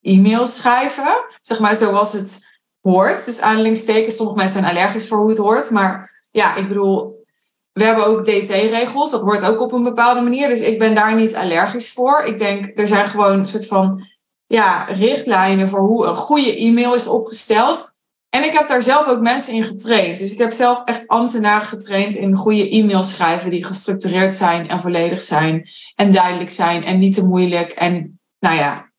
[0.03, 1.25] e-mails schrijven.
[1.41, 2.49] Zeg maar zoals het
[2.81, 3.25] hoort.
[3.25, 5.71] Dus aanhalingstekens, sommige mensen zijn allergisch voor hoe het hoort.
[5.71, 7.25] Maar ja, ik bedoel,
[7.73, 9.11] we hebben ook DT-regels.
[9.11, 10.49] Dat hoort ook op een bepaalde manier.
[10.49, 12.23] Dus ik ben daar niet allergisch voor.
[12.23, 14.09] Ik denk, er zijn gewoon een soort van
[14.47, 17.93] ja, richtlijnen voor hoe een goede e-mail is opgesteld.
[18.29, 20.19] En ik heb daar zelf ook mensen in getraind.
[20.19, 24.81] Dus ik heb zelf echt ambtenaren getraind in goede e-mails schrijven die gestructureerd zijn en
[24.81, 27.71] volledig zijn en duidelijk zijn en niet te moeilijk.
[27.71, 28.90] En nou ja,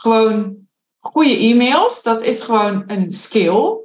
[0.00, 0.56] gewoon
[1.00, 3.76] goede e-mails, dat is gewoon een skill.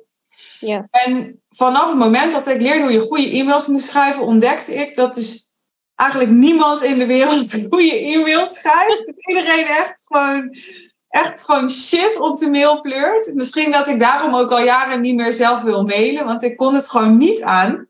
[0.59, 0.87] Ja.
[0.91, 4.95] En vanaf het moment dat ik leerde hoe je goede e-mails moest schrijven, ontdekte ik
[4.95, 5.53] dat dus
[5.95, 9.05] eigenlijk niemand in de wereld goede e-mails schrijft.
[9.05, 10.55] Dat iedereen echt gewoon
[11.13, 13.33] echt gewoon shit op de mail pleurt.
[13.33, 16.73] Misschien dat ik daarom ook al jaren niet meer zelf wil mailen, want ik kon
[16.73, 17.87] het gewoon niet aan.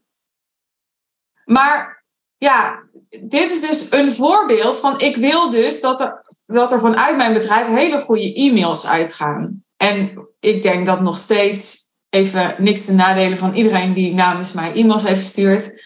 [1.46, 2.04] Maar
[2.38, 7.18] ja, dit is dus een voorbeeld van ik wil dus dat er, dat er vanuit
[7.18, 9.64] mijn bedrijf hele goede e-mails uitgaan.
[9.78, 14.74] En ik denk dat nog steeds, even niks te nadelen van iedereen die namens mij
[14.74, 15.82] e-mails heeft gestuurd.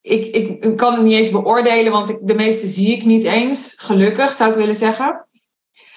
[0.00, 3.74] Ik, ik, kan het niet eens beoordelen, want ik, de meeste zie ik niet eens.
[3.76, 5.26] Gelukkig zou ik willen zeggen.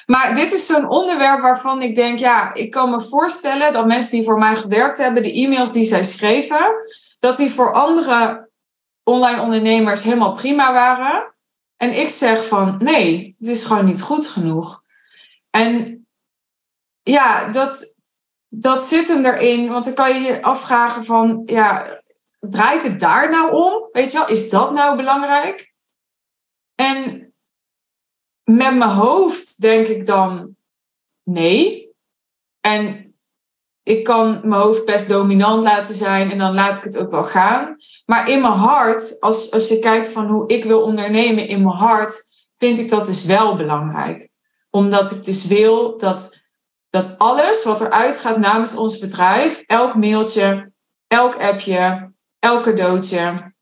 [0.05, 4.11] Maar dit is zo'n onderwerp waarvan ik denk, ja, ik kan me voorstellen dat mensen
[4.11, 6.76] die voor mij gewerkt hebben, de e-mails die zij schreven,
[7.20, 8.49] dat die voor andere
[9.03, 11.36] online ondernemers helemaal prima waren.
[11.78, 14.84] En ik zeg van, nee, het is gewoon niet goed genoeg.
[15.49, 16.05] En
[17.03, 18.01] ja, dat,
[18.47, 19.69] dat zit hem erin.
[19.69, 22.01] Want dan kan je je afvragen van, ja,
[22.39, 23.89] draait het daar nou om?
[23.91, 25.73] Weet je wel, is dat nou belangrijk?
[26.75, 27.34] En
[28.43, 30.55] met mijn hoofd denk ik dan
[31.23, 31.91] nee.
[32.61, 33.07] En
[33.88, 37.24] ik kan mijn hoofd best dominant laten zijn en dan laat ik het ook wel
[37.24, 37.76] gaan.
[38.06, 41.76] Maar in mijn hart, als, als je kijkt van hoe ik wil ondernemen in mijn
[41.76, 42.24] hart,
[42.58, 44.30] vind ik dat dus wel belangrijk.
[44.70, 46.38] Omdat ik dus wil dat,
[46.90, 50.72] dat alles wat eruit gaat namens ons bedrijf, elk mailtje,
[51.08, 53.54] elk appje, elk cadeautje,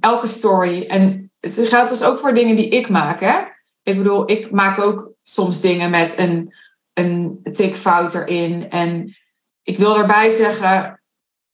[0.00, 0.86] elke story.
[0.86, 3.20] En het gaat dus ook voor dingen die ik maak.
[3.20, 3.38] Hè?
[3.82, 6.54] Ik bedoel, ik maak ook soms dingen met een
[6.94, 8.70] een tikfout erin.
[8.70, 9.16] En
[9.62, 11.02] ik wil daarbij zeggen,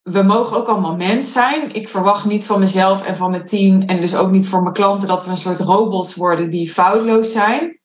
[0.01, 1.73] we mogen ook allemaal mens zijn.
[1.73, 4.73] Ik verwacht niet van mezelf en van mijn team en dus ook niet voor mijn
[4.73, 7.81] klanten dat we een soort robots worden die foutloos zijn.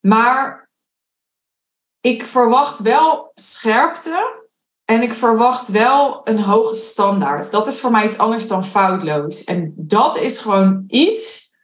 [0.00, 0.70] Maar
[2.00, 4.46] ik verwacht wel scherpte
[4.84, 7.50] en ik verwacht wel een hoge standaard.
[7.50, 9.44] Dat is voor mij iets anders dan foutloos.
[9.44, 11.54] En dat is gewoon iets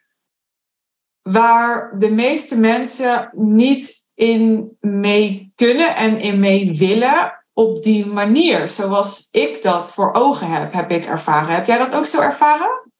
[1.22, 8.68] waar de meeste mensen niet in mee kunnen en in mee willen op die manier.
[8.68, 11.54] Zoals ik dat voor ogen heb, heb ik ervaren.
[11.54, 12.92] Heb jij dat ook zo ervaren?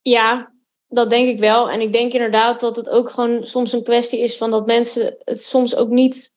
[0.00, 0.52] Ja,
[0.86, 1.70] dat denk ik wel.
[1.70, 5.16] En ik denk inderdaad dat het ook gewoon soms een kwestie is van dat mensen
[5.18, 6.32] het soms ook niet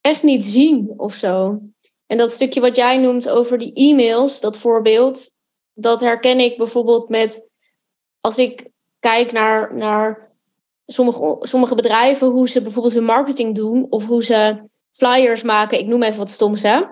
[0.00, 1.60] echt niet zien of zo.
[2.06, 5.34] En dat stukje wat jij noemt over die e-mails, dat voorbeeld,
[5.72, 7.48] dat herken ik bijvoorbeeld met
[8.20, 10.29] als ik kijk naar, naar
[10.92, 14.62] sommige, sommige bedrijven, hoe ze bijvoorbeeld hun marketing doen of hoe ze
[14.92, 15.78] flyers maken.
[15.78, 16.82] Ik noem even wat stoms, hè.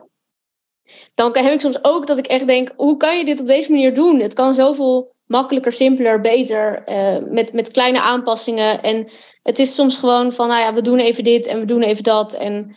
[1.14, 3.70] Dan heb ik soms ook dat ik echt denk, hoe kan je dit op deze
[3.70, 4.20] manier doen?
[4.20, 8.82] Het kan zoveel makkelijker, simpeler, beter, uh, met, met kleine aanpassingen.
[8.82, 9.08] En
[9.42, 12.04] het is soms gewoon van, nou ja, we doen even dit en we doen even
[12.04, 12.34] dat.
[12.34, 12.76] En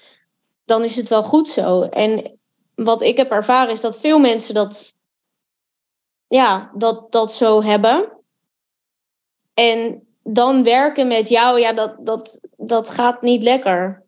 [0.65, 1.81] dan is het wel goed zo.
[1.81, 2.39] En
[2.75, 4.93] wat ik heb ervaren is dat veel mensen dat,
[6.27, 8.11] ja, dat, dat zo hebben.
[9.53, 14.03] En dan werken met jou, ja, dat, dat, dat gaat niet lekker.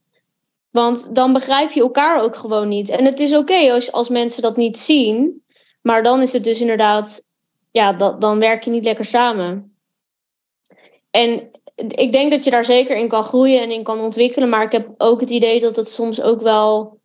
[0.71, 2.89] Want dan begrijp je elkaar ook gewoon niet.
[2.89, 5.43] En het is oké als, als mensen dat niet zien.
[5.81, 7.25] Maar dan is het dus inderdaad,
[7.71, 9.75] ja, dat, dan werk je niet lekker samen.
[11.11, 14.49] En ik denk dat je daar zeker in kan groeien en in kan ontwikkelen.
[14.49, 16.99] Maar ik heb ook het idee dat het soms ook wel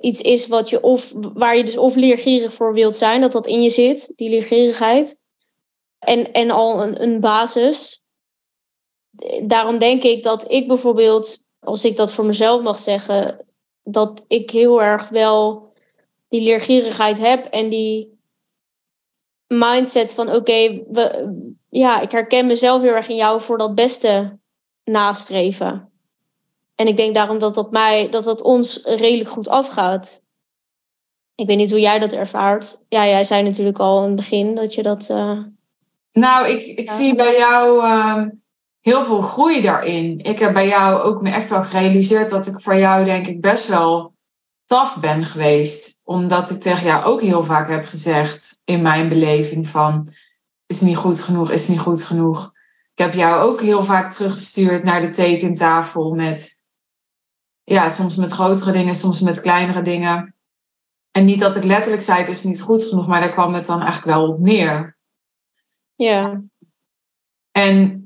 [0.00, 3.46] iets is wat je of, waar je dus of leergierig voor wilt zijn, dat dat
[3.46, 5.20] in je zit, die leergierigheid.
[5.98, 8.04] En, en al een, een basis.
[9.42, 13.46] Daarom denk ik dat ik bijvoorbeeld, als ik dat voor mezelf mag zeggen,
[13.82, 15.72] dat ik heel erg wel
[16.28, 18.18] die leergierigheid heb en die
[19.46, 21.34] mindset van oké, we
[21.70, 24.38] ja, ik herken mezelf heel erg in jou voor dat beste
[24.84, 25.90] nastreven.
[26.74, 30.22] En ik denk daarom dat dat, mij, dat dat ons redelijk goed afgaat.
[31.34, 32.82] Ik weet niet hoe jij dat ervaart.
[32.88, 35.08] Ja, jij zei natuurlijk al in het begin dat je dat.
[35.10, 35.42] Uh...
[36.12, 38.26] Nou, ik, ik zie bij jou uh,
[38.86, 40.18] heel veel groei daarin.
[40.18, 43.40] Ik heb bij jou ook me echt wel gerealiseerd dat ik voor jou, denk ik,
[43.40, 44.14] best wel
[44.64, 46.00] taf ben geweest.
[46.04, 50.08] Omdat ik tegen jou ook heel vaak heb gezegd in mijn beleving van
[50.66, 52.52] is niet goed genoeg, is niet goed genoeg.
[52.94, 56.62] Ik heb jou ook heel vaak teruggestuurd naar de tekentafel met,
[57.64, 60.34] ja, soms met grotere dingen, soms met kleinere dingen.
[61.10, 63.66] En niet dat ik letterlijk zei, het is niet goed genoeg, maar daar kwam het
[63.66, 64.96] dan eigenlijk wel op neer.
[65.94, 66.42] Ja.
[67.50, 68.05] En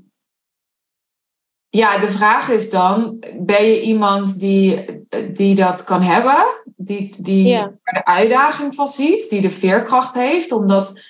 [1.71, 4.85] ja, de vraag is dan, ben je iemand die,
[5.33, 6.45] die dat kan hebben?
[6.77, 11.03] Die, die er de uitdaging van ziet, die de veerkracht heeft, omdat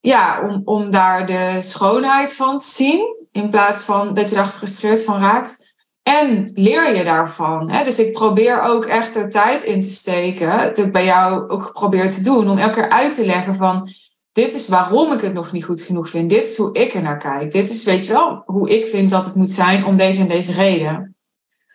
[0.00, 3.16] ja, om, om daar de schoonheid van te zien.
[3.32, 5.74] In plaats van dat je daar gefrustreerd van raakt.
[6.02, 7.70] En leer je daarvan.
[7.70, 7.84] Hè?
[7.84, 10.46] Dus ik probeer ook echt er tijd in te steken.
[10.46, 12.50] Dat heb ik bij jou ook geprobeerd te doen.
[12.50, 13.90] Om elke keer uit te leggen van...
[14.32, 16.30] Dit is waarom ik het nog niet goed genoeg vind.
[16.30, 17.52] Dit is hoe ik er naar kijk.
[17.52, 20.28] Dit is, weet je wel, hoe ik vind dat het moet zijn om deze en
[20.28, 21.16] deze reden.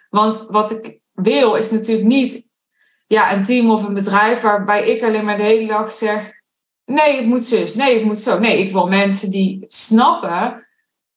[0.10, 2.50] Want wat ik wil is natuurlijk niet
[3.08, 6.38] ja, een team of een bedrijf waarbij ik alleen maar de hele dag zeg
[6.88, 8.40] nee, het moet zus, nee, het moet zo.
[8.40, 10.68] Nee, ik wil mensen die snappen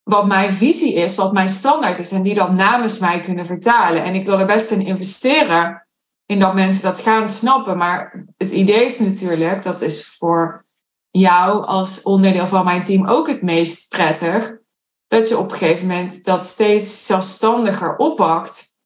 [0.03, 4.05] wat mijn visie is, wat mijn standaard is en die dat namens mij kunnen vertalen.
[4.05, 5.87] En ik wil er best in investeren
[6.27, 7.77] in dat mensen dat gaan snappen.
[7.77, 10.67] Maar het idee is natuurlijk, dat is voor
[11.11, 14.59] jou als onderdeel van mijn team ook het meest prettig,
[15.07, 18.81] dat je op een gegeven moment dat steeds zelfstandiger oppakt,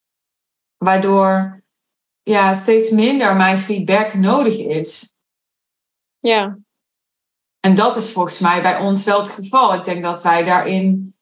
[0.77, 1.63] waardoor
[2.23, 5.15] ja, steeds minder mijn feedback nodig is.
[6.19, 6.59] Ja.
[7.61, 9.75] En dat is volgens mij bij ons wel het geval.
[9.75, 11.17] Ik denk dat wij daarin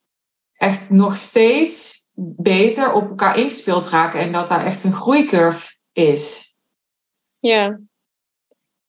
[0.53, 6.55] echt nog steeds beter op elkaar ingespeeld raken en dat daar echt een groeicurve is.
[7.39, 7.81] Ja,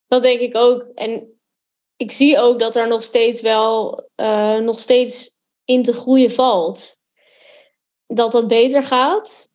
[0.07, 0.81] dat denk ik ook.
[0.95, 1.32] En
[2.03, 5.35] ik zie ook dat er nog steeds wel uh, nog steeds
[5.65, 6.97] in te groeien valt.
[8.07, 9.49] Dat dat beter gaat.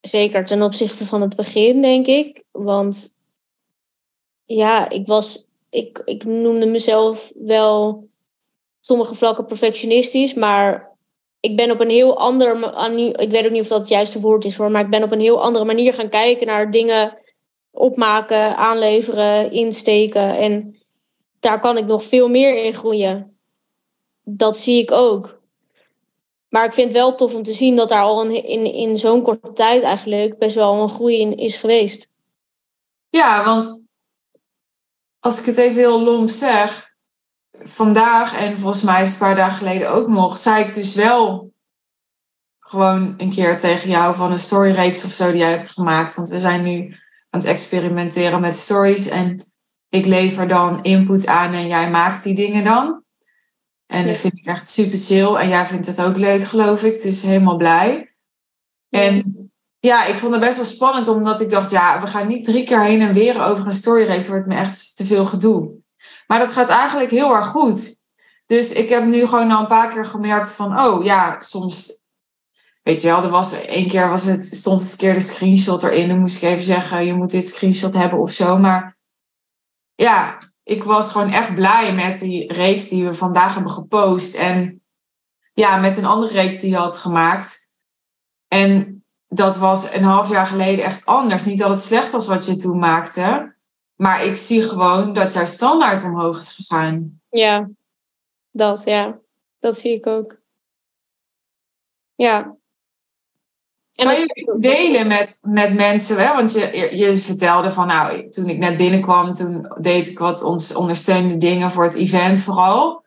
[0.00, 2.42] Zeker ten opzichte van het begin, denk ik.
[2.50, 3.14] Want
[4.44, 8.08] ja, ik was ik, ik noemde mezelf wel
[8.80, 10.96] sommige vlakken perfectionistisch, maar
[11.40, 14.20] ik ben op een heel andere manier, ik weet ook niet of dat het juiste
[14.20, 17.18] woord is hoor, maar ik ben op een heel andere manier gaan kijken naar dingen
[17.70, 20.36] opmaken, aanleveren, insteken.
[20.36, 20.83] En
[21.44, 23.38] daar kan ik nog veel meer in groeien.
[24.22, 25.40] Dat zie ik ook.
[26.48, 28.98] Maar ik vind het wel tof om te zien dat daar al in, in, in
[28.98, 32.08] zo'n korte tijd eigenlijk best wel een groei in is geweest.
[33.08, 33.82] Ja, want
[35.20, 36.92] als ik het even heel lomp zeg,
[37.52, 40.94] vandaag en volgens mij is het een paar dagen geleden ook nog, zei ik dus
[40.94, 41.52] wel
[42.60, 46.14] gewoon een keer tegen jou van een storyreeks of zo die jij hebt gemaakt.
[46.14, 46.96] Want we zijn nu
[47.30, 49.53] aan het experimenteren met stories en
[49.94, 53.02] ik lever dan input aan en jij maakt die dingen dan.
[53.86, 55.34] En dat vind ik echt super chill.
[55.34, 57.02] En jij vindt het ook leuk, geloof ik.
[57.02, 58.14] Dus helemaal blij.
[58.88, 59.34] En
[59.80, 62.64] ja, ik vond het best wel spannend, omdat ik dacht, ja, we gaan niet drie
[62.64, 64.28] keer heen en weer over een storyrace.
[64.28, 65.72] wordt me echt te veel gedoe.
[66.26, 68.02] Maar dat gaat eigenlijk heel erg goed.
[68.46, 72.02] Dus ik heb nu gewoon al een paar keer gemerkt van, oh ja, soms,
[72.82, 76.08] weet je wel, er was één keer was het, stond het verkeerde screenshot erin.
[76.08, 78.58] Dan moest ik even zeggen, je moet dit screenshot hebben of zo.
[78.58, 78.93] Maar
[79.94, 84.34] ja, ik was gewoon echt blij met die reeks die we vandaag hebben gepost.
[84.34, 84.82] En
[85.52, 87.72] ja, met een andere reeks die je had gemaakt.
[88.48, 91.44] En dat was een half jaar geleden echt anders.
[91.44, 93.54] Niet dat het slecht was wat je toen maakte.
[93.94, 97.20] Maar ik zie gewoon dat jouw standaard omhoog is gegaan.
[97.30, 97.68] Ja,
[98.50, 99.18] dat ja.
[99.58, 100.36] Dat zie ik ook.
[102.14, 102.56] Ja.
[103.94, 106.34] En kan je delen met, met mensen, hè?
[106.34, 110.74] want je, je vertelde van, nou, toen ik net binnenkwam, toen deed ik wat ons
[110.74, 113.04] ondersteunde dingen voor het event vooral.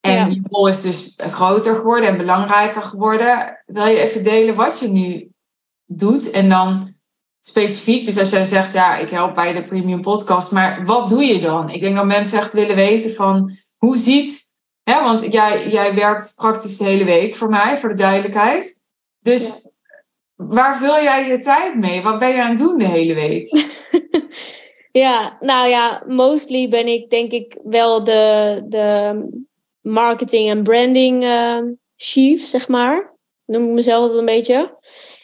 [0.00, 0.26] En ja.
[0.26, 3.62] je rol is dus groter geworden en belangrijker geworden.
[3.66, 5.30] Wil je even delen wat je nu
[5.86, 6.94] doet en dan
[7.40, 11.24] specifiek, dus als jij zegt, ja, ik help bij de Premium Podcast, maar wat doe
[11.24, 11.70] je dan?
[11.70, 14.50] Ik denk dat mensen echt willen weten van, hoe ziet,
[14.82, 18.80] hè, want jij, jij werkt praktisch de hele week voor mij, voor de duidelijkheid.
[19.18, 19.68] Dus
[20.48, 22.02] waar vul jij je tijd mee?
[22.02, 23.48] Wat ben je aan het doen de hele week?
[25.04, 29.18] ja, nou ja, mostly ben ik denk ik wel de, de
[29.80, 31.58] marketing en branding uh,
[31.96, 33.14] chief, zeg maar.
[33.44, 34.78] Noem ik mezelf dat een beetje.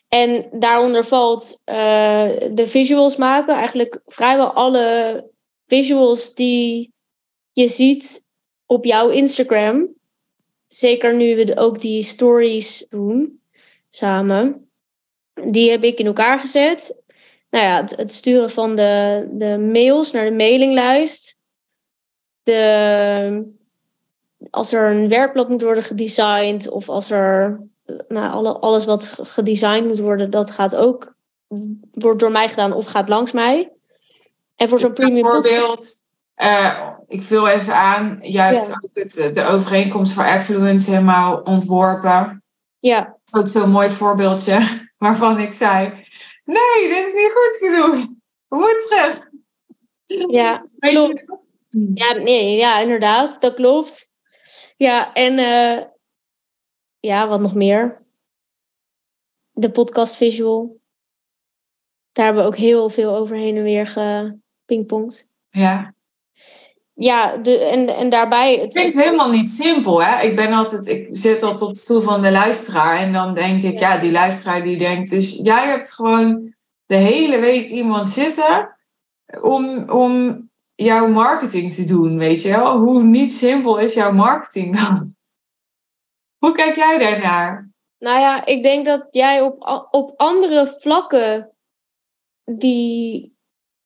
[0.08, 3.54] En daaronder valt uh, de visuals maken.
[3.54, 5.24] Eigenlijk vrijwel alle
[5.66, 6.92] visuals die
[7.52, 8.26] je ziet
[8.66, 9.94] op jouw Instagram.
[10.66, 13.40] Zeker nu we ook die stories doen
[13.88, 14.65] samen.
[15.44, 16.96] Die heb ik in elkaar gezet.
[17.50, 21.36] Nou ja, het, het sturen van de, de mails naar de mailinglijst.
[22.42, 23.54] De,
[24.50, 27.60] als er een werkblad moet worden gedesigned of als er
[28.08, 31.14] nou, alle, alles wat gedesigned moet worden, dat gaat ook
[31.92, 33.72] wordt door mij gedaan of gaat langs mij.
[34.54, 36.02] En voor zo'n premium voorbeeld,
[36.36, 42.42] uh, ik vul even aan, jij hebt ook het, de overeenkomst voor Affluence helemaal ontworpen.
[42.78, 43.00] Ja.
[43.00, 45.88] Dat is ook zo'n mooi voorbeeldje waarvan ik zei,
[46.44, 48.06] nee, dit is niet goed genoeg.
[48.48, 49.28] We moeten terug.
[50.30, 51.38] Ja, klopt.
[51.94, 54.12] Ja, nee, ja, inderdaad, dat klopt.
[54.76, 55.84] Ja, en uh,
[57.00, 58.04] ja, wat nog meer?
[59.52, 60.80] De podcast visual.
[62.12, 65.28] Daar hebben we ook heel veel overheen en weer gepingpongd.
[65.50, 65.94] Ja.
[66.98, 68.54] Ja, de, en, en daarbij...
[68.54, 70.22] Het klinkt helemaal niet simpel, hè?
[70.22, 70.86] Ik ben altijd...
[70.86, 72.96] Ik zit altijd op de stoel van de luisteraar.
[72.96, 75.10] En dan denk ik, ja, ja die luisteraar die denkt...
[75.10, 76.54] Dus jij hebt gewoon
[76.86, 78.76] de hele week iemand zitten...
[79.40, 80.44] om, om
[80.74, 82.78] jouw marketing te doen, weet je wel?
[82.78, 85.14] Hoe niet simpel is jouw marketing dan?
[86.44, 87.70] Hoe kijk jij daarnaar?
[87.98, 91.50] Nou ja, ik denk dat jij op, op andere vlakken
[92.44, 93.36] die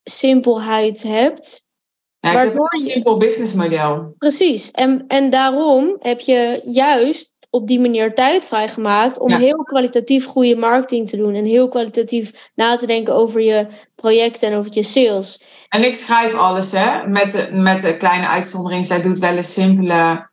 [0.03, 1.69] simpelheid hebt.
[2.21, 4.15] Ja, ik heb een simpel businessmodel.
[4.19, 4.71] Precies.
[4.71, 10.57] En, en daarom heb je juist op die manier tijd vrijgemaakt om heel kwalitatief goede
[10.57, 11.35] marketing te doen.
[11.35, 15.45] En heel kwalitatief na te denken over je projecten en over je sales.
[15.69, 17.07] En ik schrijf alles, hè?
[17.07, 18.87] Met de, met de kleine uitzondering.
[18.87, 20.31] Zij doet wel een simpele.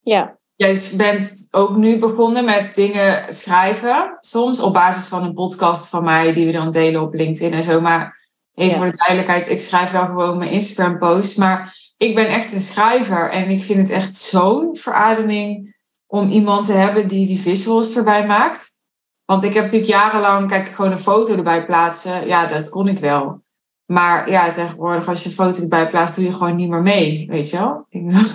[0.00, 0.38] Ja.
[0.54, 4.16] Jij bent ook nu begonnen met dingen schrijven.
[4.20, 7.62] Soms op basis van een podcast van mij, die we dan delen op LinkedIn en
[7.62, 7.80] zo.
[7.80, 8.17] Maar
[8.58, 11.34] even voor de duidelijkheid, ik schrijf wel gewoon mijn Instagram-posts.
[11.34, 13.30] Maar ik ben echt een schrijver.
[13.30, 18.26] En ik vind het echt zo'n verademing om iemand te hebben die die visuals erbij
[18.26, 18.80] maakt.
[19.24, 22.26] Want ik heb natuurlijk jarenlang, kijk, gewoon een foto erbij plaatsen.
[22.26, 23.42] Ja, dat kon ik wel.
[23.86, 27.26] Maar ja, tegenwoordig als je een foto erbij plaatst, doe je gewoon niet meer mee.
[27.30, 27.86] Weet je wel?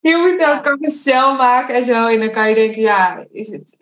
[0.00, 2.06] je moet ook een cel maken en zo.
[2.06, 3.76] En dan kan je denken, ja, is het,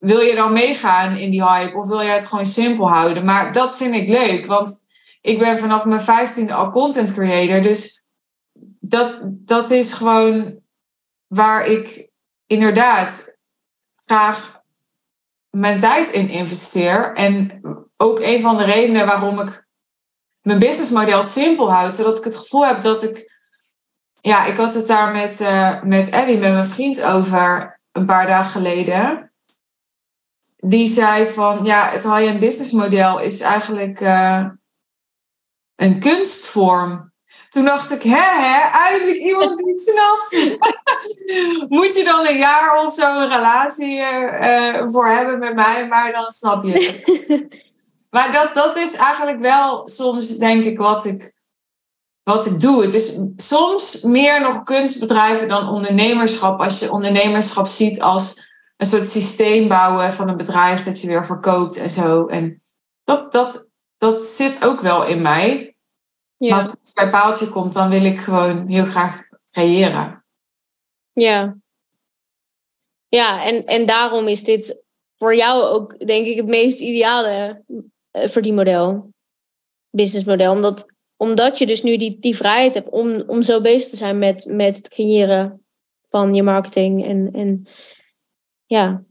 [0.00, 1.76] wil je dan meegaan in die hype?
[1.76, 3.24] Of wil je het gewoon simpel houden?
[3.24, 4.84] Maar dat vind ik leuk, want
[5.20, 7.62] ik ben vanaf mijn vijftiende al content creator.
[7.62, 8.04] Dus
[8.80, 10.58] dat, dat is gewoon
[11.26, 12.08] waar ik
[12.46, 13.38] inderdaad
[13.94, 14.62] graag
[15.50, 17.12] mijn tijd in investeer.
[17.14, 17.60] En
[17.96, 19.66] ook een van de redenen waarom ik
[20.42, 21.94] mijn businessmodel simpel houd.
[21.94, 23.30] Zodat ik het gevoel heb dat ik
[24.20, 27.78] ja, ik had het daar met, uh, met Ellie, met mijn vriend, over.
[27.92, 29.29] een paar dagen geleden.
[30.62, 34.46] Die zei van, ja, het high-end business model is eigenlijk uh,
[35.76, 37.12] een kunstvorm.
[37.48, 40.58] Toen dacht ik, hè, hè, eindelijk iemand die het snapt.
[41.78, 46.12] Moet je dan een jaar of zo een relatie uh, voor hebben met mij, maar
[46.12, 47.48] dan snap je het.
[48.14, 51.38] maar dat, dat is eigenlijk wel soms, denk ik, wat ik
[52.22, 52.82] wat ik doe.
[52.82, 56.60] Het is soms meer nog kunstbedrijven dan ondernemerschap.
[56.60, 58.49] Als je ondernemerschap ziet als
[58.80, 62.26] een soort systeem bouwen van een bedrijf dat je weer verkoopt en zo.
[62.26, 62.62] En
[63.04, 65.76] dat, dat, dat zit ook wel in mij.
[66.36, 66.48] Ja.
[66.48, 70.24] Maar als het bij paaltje komt, dan wil ik gewoon heel graag creëren.
[71.12, 71.56] Ja.
[73.08, 74.82] Ja, en, en daarom is dit
[75.16, 79.12] voor jou ook, denk ik, het meest ideale uh, verdienmodel.
[79.90, 80.52] Businessmodel.
[80.52, 84.18] Omdat omdat je dus nu die, die vrijheid hebt om, om zo bezig te zijn
[84.18, 85.64] met, met het creëren
[86.08, 87.06] van je marketing.
[87.06, 87.68] En, en
[88.70, 89.02] ja.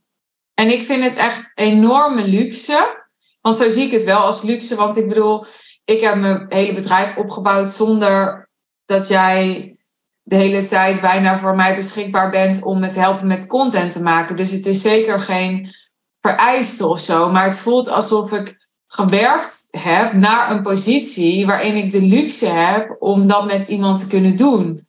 [0.53, 3.07] En ik vind het echt enorme luxe.
[3.41, 4.75] Want zo zie ik het wel als luxe.
[4.75, 5.45] Want ik bedoel,
[5.85, 8.49] ik heb mijn hele bedrijf opgebouwd zonder
[8.85, 9.73] dat jij
[10.21, 14.01] de hele tijd bijna voor mij beschikbaar bent om me te helpen met content te
[14.01, 14.35] maken.
[14.35, 15.75] Dus het is zeker geen
[16.21, 17.31] vereiste of zo.
[17.31, 22.95] Maar het voelt alsof ik gewerkt heb naar een positie waarin ik de luxe heb
[22.99, 24.87] om dat met iemand te kunnen doen.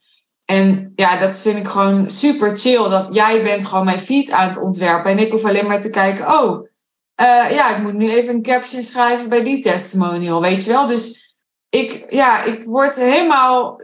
[0.50, 2.88] En ja, dat vind ik gewoon super chill.
[2.88, 5.10] Dat jij bent gewoon mijn feed aan het ontwerpen.
[5.10, 6.66] En ik hoef alleen maar te kijken, oh,
[7.20, 10.86] uh, ja, ik moet nu even een caption schrijven bij die testimonial, weet je wel.
[10.86, 11.34] Dus
[11.68, 13.80] ik, ja, ik word helemaal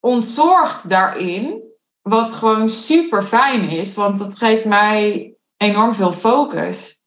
[0.00, 1.62] ontzorgd daarin.
[2.02, 7.00] Wat gewoon super fijn is, want dat geeft mij enorm veel focus.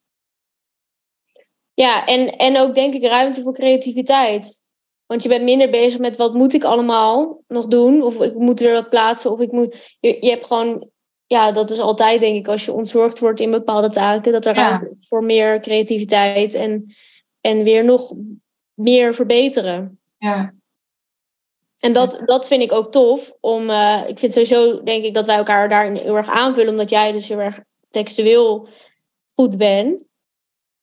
[1.74, 4.64] Ja, en, en ook denk ik ruimte voor creativiteit.
[5.10, 8.04] Want je bent minder bezig met wat moet ik allemaal nog doen.
[8.04, 9.32] Of ik moet er wat plaatsen.
[9.32, 9.96] Of ik moet.
[10.00, 10.90] Je, je hebt gewoon.
[11.26, 14.32] Ja, dat is altijd denk ik als je ontzorgd wordt in bepaalde taken.
[14.32, 16.96] Dat er voor meer creativiteit en,
[17.42, 18.14] en weer nog
[18.74, 20.00] meer verbeteren.
[20.18, 20.54] Ja.
[21.80, 23.34] En dat, dat vind ik ook tof.
[23.40, 26.72] Om, uh, ik vind sowieso, denk ik, dat wij elkaar daarin heel erg aanvullen.
[26.72, 28.68] Omdat jij dus heel erg textueel
[29.34, 30.04] goed bent.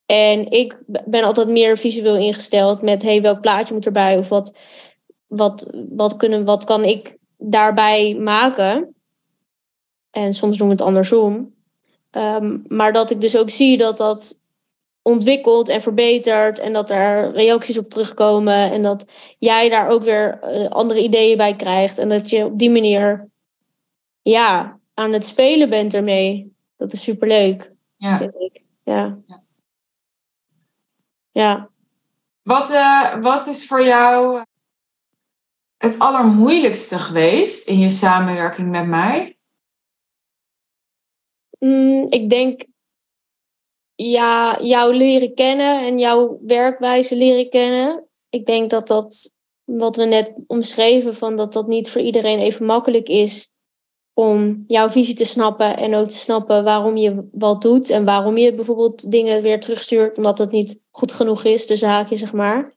[0.07, 4.57] En ik ben altijd meer visueel ingesteld met hey, welk plaatje moet erbij of wat,
[5.27, 8.95] wat, wat, kunnen, wat kan ik daarbij maken.
[10.11, 11.55] En soms doen we het andersom.
[12.11, 14.43] Um, maar dat ik dus ook zie dat dat
[15.03, 19.07] ontwikkelt en verbetert en dat er reacties op terugkomen en dat
[19.39, 23.29] jij daar ook weer uh, andere ideeën bij krijgt en dat je op die manier
[24.23, 26.55] ja, aan het spelen bent ermee.
[26.77, 28.19] Dat is superleuk, ja.
[28.19, 28.63] vind ik.
[28.83, 29.19] ja.
[29.27, 29.45] ja.
[31.37, 31.71] Ja.
[32.43, 34.43] Wat, uh, wat is voor jou
[35.77, 39.39] het allermoeilijkste geweest in je samenwerking met mij?
[41.59, 42.65] Mm, ik denk
[43.95, 48.09] ja, jou leren kennen en jouw werkwijze leren kennen.
[48.29, 49.35] Ik denk dat dat,
[49.65, 53.51] wat we net omschreven, van dat dat niet voor iedereen even makkelijk is
[54.19, 58.37] om jouw visie te snappen en ook te snappen waarom je wat doet en waarom
[58.37, 62.75] je bijvoorbeeld dingen weer terugstuurt omdat het niet goed genoeg is, de zaakje zeg maar.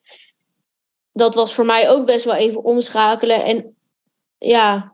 [1.12, 3.76] Dat was voor mij ook best wel even omschakelen en
[4.38, 4.94] ja,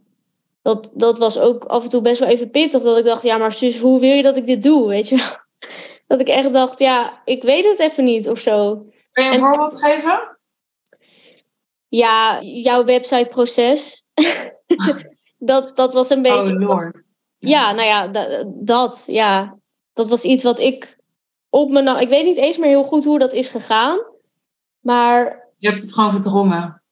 [0.62, 3.38] dat, dat was ook af en toe best wel even pittig dat ik dacht, ja
[3.38, 5.34] maar zus, hoe wil je dat ik dit doe, weet je
[6.08, 8.86] Dat ik echt dacht, ja, ik weet het even niet of zo.
[9.12, 10.38] Kun je een voorbeeld geven?
[11.88, 14.04] Ja, jouw websiteproces.
[15.46, 16.68] dat, dat was een beetje.
[16.68, 16.90] Oh,
[17.38, 18.08] ja, nou ja,
[18.46, 19.58] dat, ja.
[19.94, 20.98] Dat was iets wat ik
[21.50, 22.00] op mijn.
[22.00, 24.00] Ik weet niet eens meer heel goed hoe dat is gegaan.
[24.80, 25.44] Maar.
[25.58, 26.84] Je hebt het gewoon verdrongen.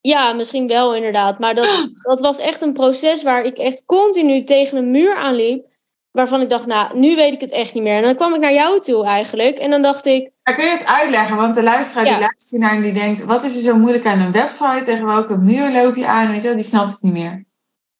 [0.00, 1.38] Ja, misschien wel inderdaad.
[1.38, 5.70] Maar dat, dat was echt een proces waar ik echt continu tegen een muur aanliep.
[6.10, 7.96] Waarvan ik dacht, nou, nu weet ik het echt niet meer.
[7.96, 9.58] En dan kwam ik naar jou toe eigenlijk.
[9.58, 10.30] En dan dacht ik.
[10.42, 11.36] Maar kun je het uitleggen?
[11.36, 14.20] Want de luisteraar die luistert naar en die denkt: wat is er zo moeilijk aan
[14.20, 14.80] een website?
[14.82, 16.30] Tegen welke muur loop je aan?
[16.30, 17.44] Weet je, die snapt het niet meer.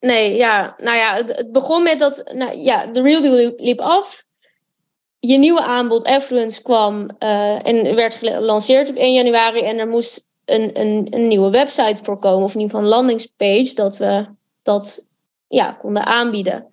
[0.02, 0.74] Nee, ja.
[0.78, 2.30] Nou ja, het, begon met dat...
[2.34, 4.24] Nou, ja, de Real Deal liep af.
[5.18, 9.60] Je nieuwe aanbod, Affluence, kwam uh, en werd gelanceerd op 1 januari.
[9.60, 12.44] En er moest een, een, een nieuwe website voor komen.
[12.44, 14.26] Of in ieder geval een landingspage, dat we
[14.62, 15.06] dat
[15.48, 16.66] ja, konden aanbieden.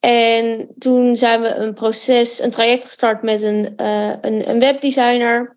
[0.00, 5.56] En toen zijn we een proces, een traject gestart met een, uh, een, een webdesigner.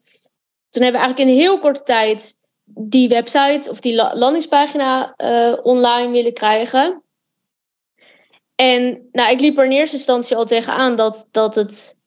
[0.70, 2.35] Toen hebben we eigenlijk in heel korte tijd
[2.78, 7.04] die website of die landingspagina uh, online willen krijgen.
[8.56, 11.98] En nou, ik liep er in eerste instantie al tegenaan dat, dat het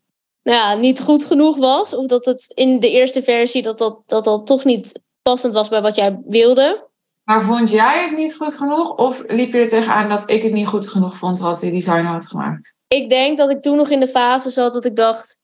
[0.43, 1.95] nou ja, niet goed genoeg was.
[1.95, 5.69] Of dat het in de eerste versie dat dat, dat, dat toch niet passend was
[5.69, 6.87] bij wat jij wilde.
[7.25, 8.95] Maar vond jij het niet goed genoeg?
[8.95, 12.13] Of liep je er tegenaan dat ik het niet goed genoeg vond wat die designer
[12.13, 12.79] had gemaakt?
[12.89, 15.39] ik denk dat ik toen nog in de fase zat dat ik dacht,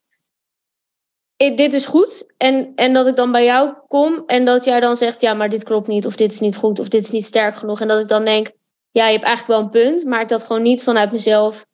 [1.37, 2.33] "Eh, dit is goed.
[2.37, 5.49] En, en dat ik dan bij jou kom en dat jij dan zegt, ja, maar
[5.49, 7.81] dit klopt niet, of dit is niet goed, of dit is niet sterk genoeg.
[7.81, 8.51] En dat ik dan denk,
[8.91, 11.65] ja, je hebt eigenlijk wel een punt, maar ik dat gewoon niet vanuit mezelf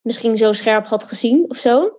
[0.00, 1.98] misschien zo scherp had gezien of zo.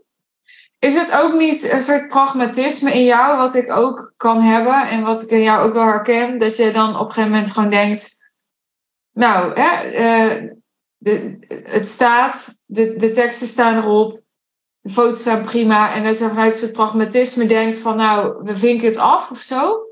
[0.79, 5.01] Is het ook niet een soort pragmatisme in jou, wat ik ook kan hebben en
[5.01, 7.69] wat ik in jou ook wel herken, dat je dan op een gegeven moment gewoon
[7.69, 8.15] denkt,
[9.11, 10.49] nou, hè, eh,
[10.97, 14.19] de, het staat, de, de teksten staan erop,
[14.85, 18.87] de foto's zijn prima, en dat je vanuit een pragmatisme denkt van, nou, we vinken
[18.87, 19.85] het af of zo?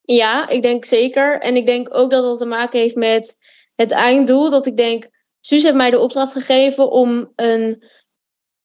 [0.00, 1.40] Ja, ik denk zeker.
[1.40, 3.38] En ik denk ook dat dat te maken heeft met
[3.74, 4.50] het einddoel.
[4.50, 5.08] Dat ik denk,
[5.40, 7.84] Suus heeft mij de opdracht gegeven om een,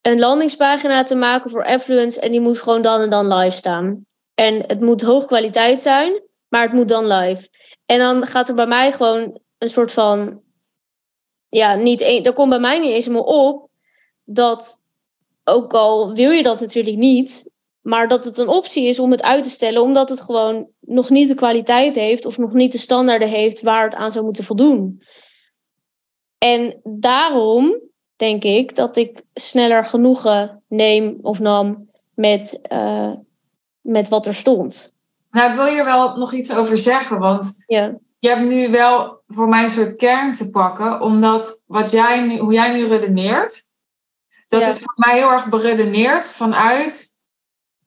[0.02, 2.20] een landingspagina te maken voor Affluence.
[2.20, 4.06] En die moet gewoon dan en dan live staan.
[4.34, 7.50] En het moet hoog kwaliteit zijn, maar het moet dan live.
[7.86, 10.42] En dan gaat er bij mij gewoon een soort van.
[11.50, 13.70] Ja, niet er komt bij mij niet eens helemaal op
[14.24, 14.84] dat.
[15.48, 17.50] Ook al wil je dat natuurlijk niet,
[17.82, 21.10] maar dat het een optie is om het uit te stellen, omdat het gewoon nog
[21.10, 24.44] niet de kwaliteit heeft of nog niet de standaarden heeft waar het aan zou moeten
[24.44, 25.02] voldoen.
[26.38, 27.80] En daarom
[28.16, 33.12] denk ik dat ik sneller genoegen neem of nam met, uh,
[33.82, 34.94] met wat er stond.
[35.32, 39.22] Nou, ik wil hier wel nog iets over zeggen, want Ja, je hebt nu wel
[39.28, 43.65] voor mij een soort kern te pakken, omdat wat jij nu, hoe jij nu redeneert,
[44.48, 44.68] dat Ja.
[44.68, 47.18] is voor mij heel erg beredeneerd vanuit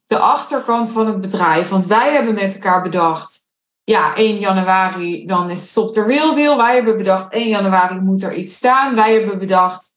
[0.07, 1.69] de achterkant van het bedrijf.
[1.69, 3.41] Want wij hebben met elkaar bedacht,
[3.85, 6.57] ja, 1 januari, dan is stop de real deal.
[6.57, 8.95] Wij hebben bedacht, 1 januari moet er iets staan.
[8.95, 9.97] Wij hebben bedacht,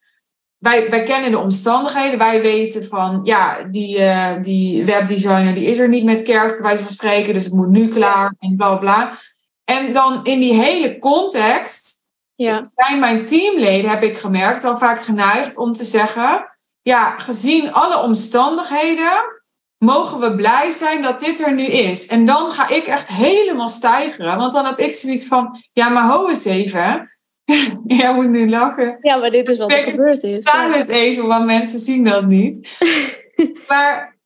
[0.58, 2.18] wij, wij kennen de omstandigheden.
[2.18, 6.66] Wij weten van, ja, die, eh, die webdesigner die is er niet met kerst, bij
[6.66, 7.34] wijze van spreken.
[7.34, 9.18] Dus het moet nu klaar en bla bla.
[9.66, 12.04] En dan in die hele context
[12.36, 16.51] ja, zijn mijn teamleden, heb ik gemerkt, al vaak geneigd om te zeggen:
[16.82, 19.42] Ja, gezien alle omstandigheden,
[19.78, 22.08] mogen we blij zijn dat dit er nu is.
[22.08, 26.10] En dan ga ik echt helemaal stijgeren, want dan heb ik zoiets van: Ja, maar
[26.10, 27.16] ho eens even.
[27.86, 28.98] Jij moet nu lachen.
[29.02, 30.38] ja, maar dit is wat er gebeurd is.
[30.48, 32.70] Staan het even, want mensen zien dat niet.
[33.68, 34.20] maar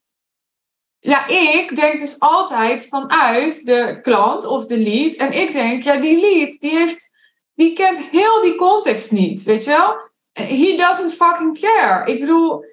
[0.99, 5.13] ja, ik denk dus altijd vanuit de klant of de lead.
[5.13, 7.11] En ik denk, ja, die lead, die heeft,
[7.53, 9.95] die kent heel die context niet, weet je wel?
[10.43, 12.11] He doesn't fucking care.
[12.11, 12.65] Ik bedoel,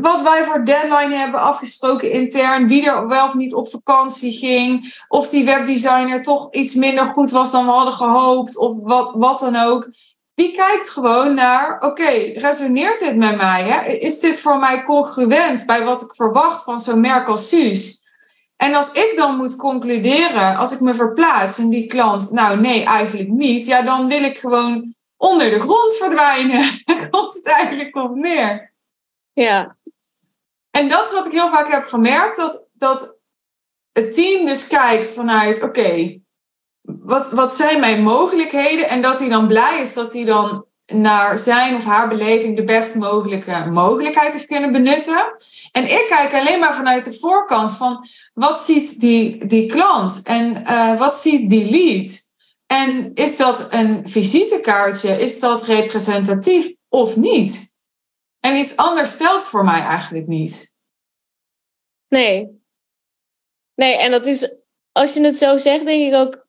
[0.00, 4.94] wat wij voor deadline hebben afgesproken intern, wie er wel of niet op vakantie ging,
[5.08, 9.40] of die webdesigner toch iets minder goed was dan we hadden gehoopt, of wat, wat
[9.40, 9.88] dan ook.
[10.34, 13.62] Die kijkt gewoon naar, oké, resoneert dit met mij?
[13.62, 13.90] Hè?
[13.90, 18.06] Is dit voor mij congruent bij wat ik verwacht van zo'n merk als Suus?
[18.56, 22.84] En als ik dan moet concluderen, als ik me verplaats in die klant, nou nee,
[22.84, 26.70] eigenlijk niet, ja, dan wil ik gewoon onder de grond verdwijnen.
[26.84, 28.72] Daar komt het eigenlijk op neer.
[29.32, 29.76] Ja,
[30.70, 33.18] En dat is wat ik heel vaak heb gemerkt, dat, dat
[33.92, 36.20] het team dus kijkt vanuit, oké,
[36.82, 38.88] wat, wat zijn mijn mogelijkheden?
[38.88, 42.64] En dat hij dan blij is dat hij dan naar zijn of haar beleving de
[42.64, 45.34] best mogelijke mogelijkheid heeft kunnen benutten.
[45.72, 50.22] En ik kijk alleen maar vanuit de voorkant van, wat ziet die, die klant?
[50.22, 52.27] En eh, wat ziet die lead?
[52.68, 55.20] En is dat een visitekaartje?
[55.20, 57.74] Is dat representatief of niet?
[58.40, 60.76] En iets anders stelt voor mij eigenlijk niet.
[62.08, 62.56] nee.
[63.74, 64.56] Nee, en dat is,
[64.92, 66.46] als je het zo zegt, denk ik ook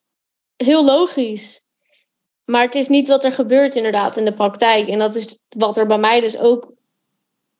[0.55, 1.65] heel logisch.
[2.45, 4.87] Maar het is niet wat er gebeurt inderdaad in de praktijk.
[4.87, 6.73] En dat is wat er bij mij dus ook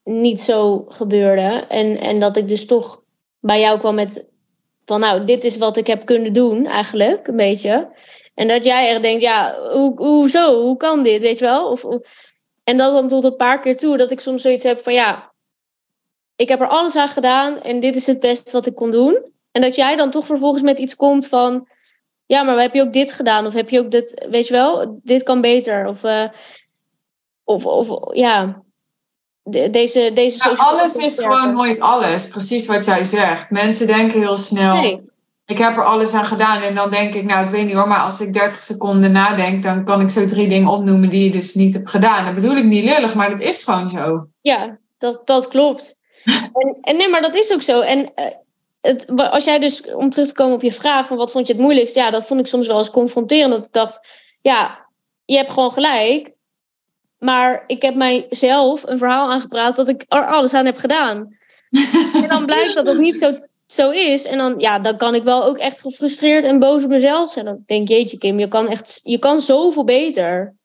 [0.04, 1.66] niet zo gebeurde.
[1.70, 3.04] En, en dat ik dus toch
[3.40, 4.28] bij jou kwam met
[4.86, 7.90] van nou, dit is wat ik heb kunnen doen eigenlijk, een beetje.
[8.40, 10.62] En dat jij echt denkt, ja, hoe, hoezo?
[10.62, 11.68] Hoe kan dit, weet je wel?
[11.70, 12.02] Of, of-
[12.64, 15.32] en dat dan tot een paar keer toe, dat ik soms zoiets heb van ja,
[16.36, 19.32] ik heb er alles aan gedaan en dit is het beste wat ik kon doen.
[19.52, 21.68] En dat jij dan toch vervolgens met iets komt van,
[22.26, 23.46] ja, maar heb je ook dit gedaan?
[23.46, 25.88] Of heb je ook dit, weet je wel, dit kan beter.
[25.88, 26.26] Of, eh,
[27.44, 28.62] of, of ja,
[29.44, 33.50] de- deze, deze Ja, alles is gewoon nooit alles, precies wat jij zegt.
[33.50, 35.02] Mensen denken heel snel, Nee,
[35.50, 36.62] ik heb er alles aan gedaan.
[36.62, 39.64] En dan denk ik, nou ik weet niet hoor, maar als ik 30 seconden nadenk,
[39.64, 42.26] dan kan ik zo drie dingen opnoemen die je dus niet hebt gedaan.
[42.26, 44.28] Dat bedoel ik niet lullig, maar dat is gewoon zo.
[44.42, 46.00] ja, dat, dat klopt.
[46.54, 47.80] en, en nee, maar dat is ook zo.
[47.80, 48.26] En eh,
[48.82, 51.54] het, als jij dus, om terug te komen op je vraag, van wat vond je
[51.54, 51.96] het moeilijkst?
[51.96, 53.52] Ja, dat vond ik soms wel eens confronterend.
[53.52, 54.08] Dat ik dacht,
[54.42, 54.88] ja,
[55.26, 56.32] je hebt gewoon gelijk.
[57.20, 61.38] Maar ik heb mijzelf een verhaal aangepraat dat ik er alles aan heb gedaan.
[62.14, 63.32] En dan blijkt dat dat niet zo,
[63.72, 64.26] zo is.
[64.26, 67.46] En dan, ja, dan kan ik wel ook echt gefrustreerd en boos op mezelf zijn.
[67.46, 70.56] Dan denk ik, jeetje Kim, je kan echt, je kan zoveel beter.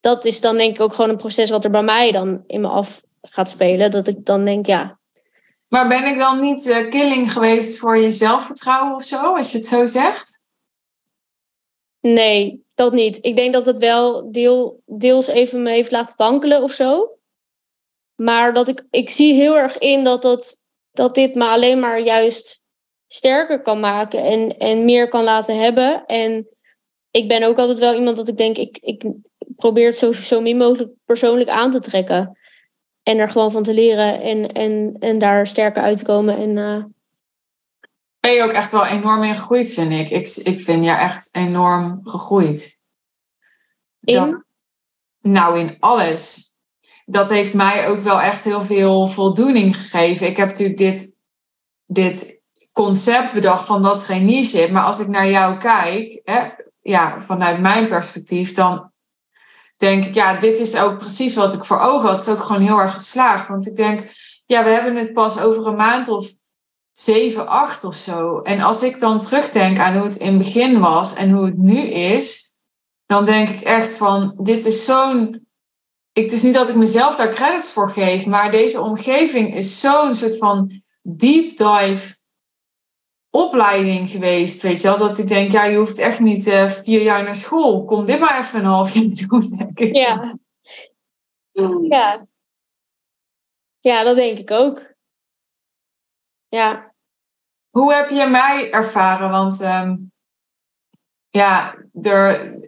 [0.00, 2.60] dat is dan denk ik ook gewoon een proces wat er bij mij dan in
[2.60, 3.90] me af gaat spelen.
[3.90, 4.98] Dat ik dan denk, ja.
[5.68, 9.58] Maar ben ik dan niet uh, killing geweest voor je zelfvertrouwen of zo, als je
[9.58, 10.40] het zo zegt?
[12.00, 13.18] Nee, dat niet.
[13.20, 17.18] Ik denk dat het wel deel, deels even me heeft laten wankelen of zo.
[18.14, 20.59] Maar dat ik, ik zie heel erg in dat, dat,
[20.92, 22.60] dat dit me alleen maar juist
[23.06, 26.06] sterker kan maken en, en meer kan laten hebben.
[26.06, 26.48] En
[27.10, 29.04] ik ben ook altijd wel iemand dat ik denk, ik, ik
[29.56, 32.38] probeer het zo, zo min mogelijk persoonlijk aan te trekken.
[33.02, 36.36] En er gewoon van te leren en, en, en daar sterker uit te komen.
[36.36, 36.84] En, uh...
[38.20, 40.10] Ben je ook echt wel enorm in gegroeid, vind ik.
[40.10, 42.80] Ik, ik vind je echt enorm gegroeid.
[44.00, 44.14] In?
[44.14, 44.44] Dat,
[45.20, 46.49] nou, in alles.
[47.10, 50.26] Dat heeft mij ook wel echt heel veel voldoening gegeven.
[50.26, 51.18] Ik heb natuurlijk dit,
[51.86, 52.42] dit
[52.72, 54.70] concept bedacht van dat traineeship.
[54.70, 56.48] Maar als ik naar jou kijk, hè,
[56.80, 58.92] ja, vanuit mijn perspectief, dan
[59.76, 62.18] denk ik, ja, dit is ook precies wat ik voor ogen had.
[62.18, 63.48] Het is ook gewoon heel erg geslaagd.
[63.48, 64.12] Want ik denk,
[64.46, 66.34] ja, we hebben het pas over een maand of
[66.92, 68.40] zeven, acht of zo.
[68.40, 71.58] En als ik dan terugdenk aan hoe het in het begin was en hoe het
[71.58, 72.52] nu is,
[73.06, 75.48] dan denk ik echt van, dit is zo'n.
[76.12, 80.14] Het is niet dat ik mezelf daar credits voor geef, maar deze omgeving is zo'n
[80.14, 82.18] soort van deep dive
[83.30, 84.98] opleiding geweest, weet je wel.
[84.98, 87.84] Dat ik denk, ja, je hoeft echt niet uh, vier jaar naar school.
[87.84, 89.94] Kom dit maar even een half jaar doen, denk ik.
[89.94, 90.38] Ja.
[91.88, 92.26] Ja.
[93.80, 94.94] Ja, dat denk ik ook.
[96.48, 96.94] Ja.
[97.70, 99.30] Hoe heb je mij ervaren?
[99.30, 100.12] Want um,
[101.28, 102.58] ja, er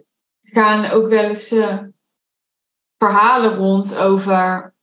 [0.41, 1.79] gaan ook wel eens uh,
[3.07, 4.73] verhalen rond over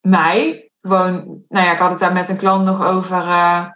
[0.00, 0.70] mij.
[0.80, 3.22] Gewoon, nou ja, ik had het daar met een klant nog over...
[3.22, 3.66] Uh,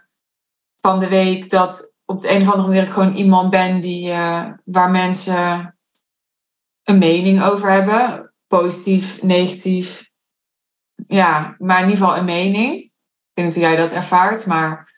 [0.81, 4.09] van de week dat op de een of andere manier ik gewoon iemand ben die,
[4.09, 5.77] uh, waar mensen
[6.83, 8.33] een mening over hebben.
[8.47, 10.09] Positief, negatief.
[11.07, 12.75] Ja, maar in ieder geval een mening.
[12.75, 12.91] Ik
[13.33, 14.93] weet niet hoe jij dat ervaart, maar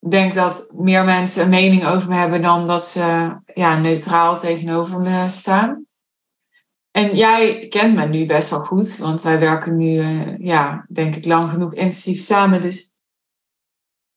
[0.00, 4.38] ik denk dat meer mensen een mening over me hebben dan dat ze ja, neutraal
[4.38, 5.86] tegenover me staan.
[6.90, 11.14] En jij kent me nu best wel goed, want wij werken nu, uh, ja, denk
[11.14, 12.62] ik, lang genoeg intensief samen.
[12.62, 12.92] Dus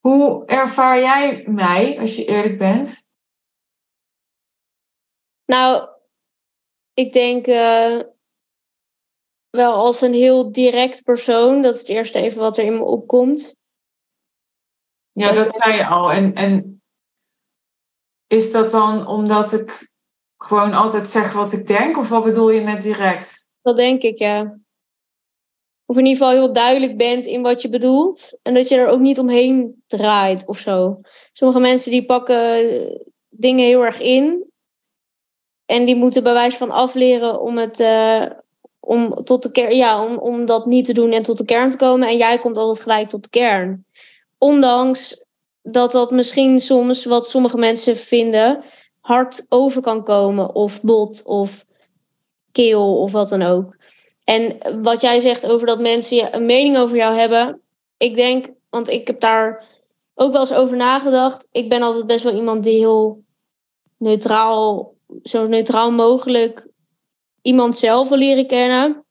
[0.00, 3.08] hoe ervaar jij mij, als je eerlijk bent?
[5.44, 5.88] Nou,
[6.92, 8.00] ik denk uh,
[9.50, 11.62] wel als een heel direct persoon.
[11.62, 13.56] Dat is het eerste even wat er in me opkomt.
[15.12, 16.12] Ja, dat, dat zei je al.
[16.12, 16.82] En, en
[18.26, 19.92] is dat dan omdat ik
[20.44, 21.98] gewoon altijd zeg wat ik denk?
[21.98, 23.52] Of wat bedoel je met direct?
[23.62, 24.58] Dat denk ik, ja
[25.86, 28.38] of in ieder geval heel duidelijk bent in wat je bedoelt.
[28.42, 31.00] En dat je er ook niet omheen draait of zo.
[31.32, 32.66] Sommige mensen die pakken
[33.28, 34.44] dingen heel erg in.
[35.66, 37.80] En die moeten bij wijze van afleren om het.
[37.80, 38.24] Uh,
[38.80, 41.70] om, tot de kern, ja, om, om dat niet te doen en tot de kern
[41.70, 42.08] te komen.
[42.08, 43.86] En jij komt altijd gelijk tot de kern.
[44.38, 45.24] Ondanks
[45.62, 48.64] dat dat misschien soms, wat sommige mensen vinden,
[49.04, 50.54] hard over kan komen.
[50.54, 51.64] Of bot of
[52.52, 53.76] keel of wat dan ook.
[54.24, 57.60] En wat jij zegt over dat mensen een mening over jou hebben.
[57.96, 59.64] Ik denk, want ik heb daar
[60.14, 61.48] ook wel eens over nagedacht.
[61.52, 63.22] Ik ben altijd best wel iemand die heel
[63.98, 66.68] neutraal, zo neutraal mogelijk
[67.42, 69.04] iemand zelf wil leren kennen.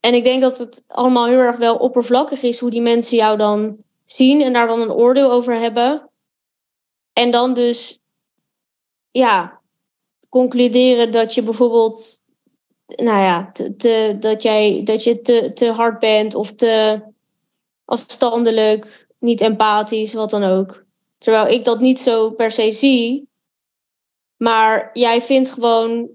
[0.00, 3.36] En ik denk dat het allemaal heel erg wel oppervlakkig is hoe die mensen jou
[3.36, 6.10] dan zien en daar dan een oordeel over hebben.
[7.12, 7.98] En dan dus,
[9.18, 9.60] ja,
[10.28, 12.22] concluderen dat je bijvoorbeeld
[12.86, 17.02] nou ja, te, dat, jij, dat je te, te hard bent of te
[17.84, 20.84] afstandelijk, niet empathisch, wat dan ook.
[21.18, 23.28] Terwijl ik dat niet zo per se zie.
[24.36, 26.08] Maar jij vindt gewoon.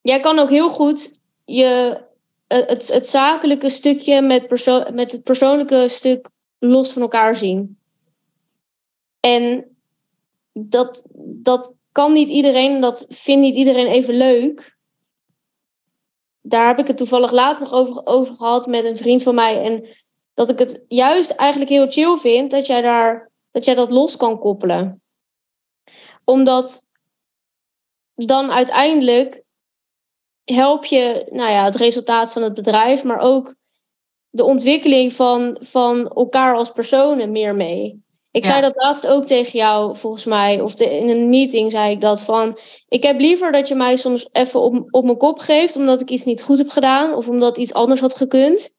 [0.00, 2.00] Jij kan ook heel goed je,
[2.46, 4.48] het, het zakelijke stukje met,
[4.92, 7.78] met het persoonlijke stuk los van elkaar zien.
[9.20, 9.64] En
[10.52, 14.78] dat, dat kan niet iedereen, dat vindt niet iedereen even leuk
[16.42, 19.62] daar heb ik het toevallig later nog over, over gehad met een vriend van mij.
[19.62, 19.96] En
[20.34, 24.16] dat ik het juist eigenlijk heel chill vind dat jij, daar, dat, jij dat los
[24.16, 25.02] kan koppelen.
[26.24, 26.88] Omdat
[28.14, 29.42] dan uiteindelijk
[30.44, 33.54] help je nou ja, het resultaat van het bedrijf, maar ook
[34.28, 38.02] de ontwikkeling van, van elkaar als personen meer mee.
[38.32, 40.60] Ik zei dat laatst ook tegen jou, volgens mij.
[40.60, 42.58] Of in een meeting zei ik dat van...
[42.88, 45.76] Ik heb liever dat je mij soms even op, op mijn kop geeft...
[45.76, 47.14] omdat ik iets niet goed heb gedaan...
[47.14, 48.74] of omdat iets anders had gekund...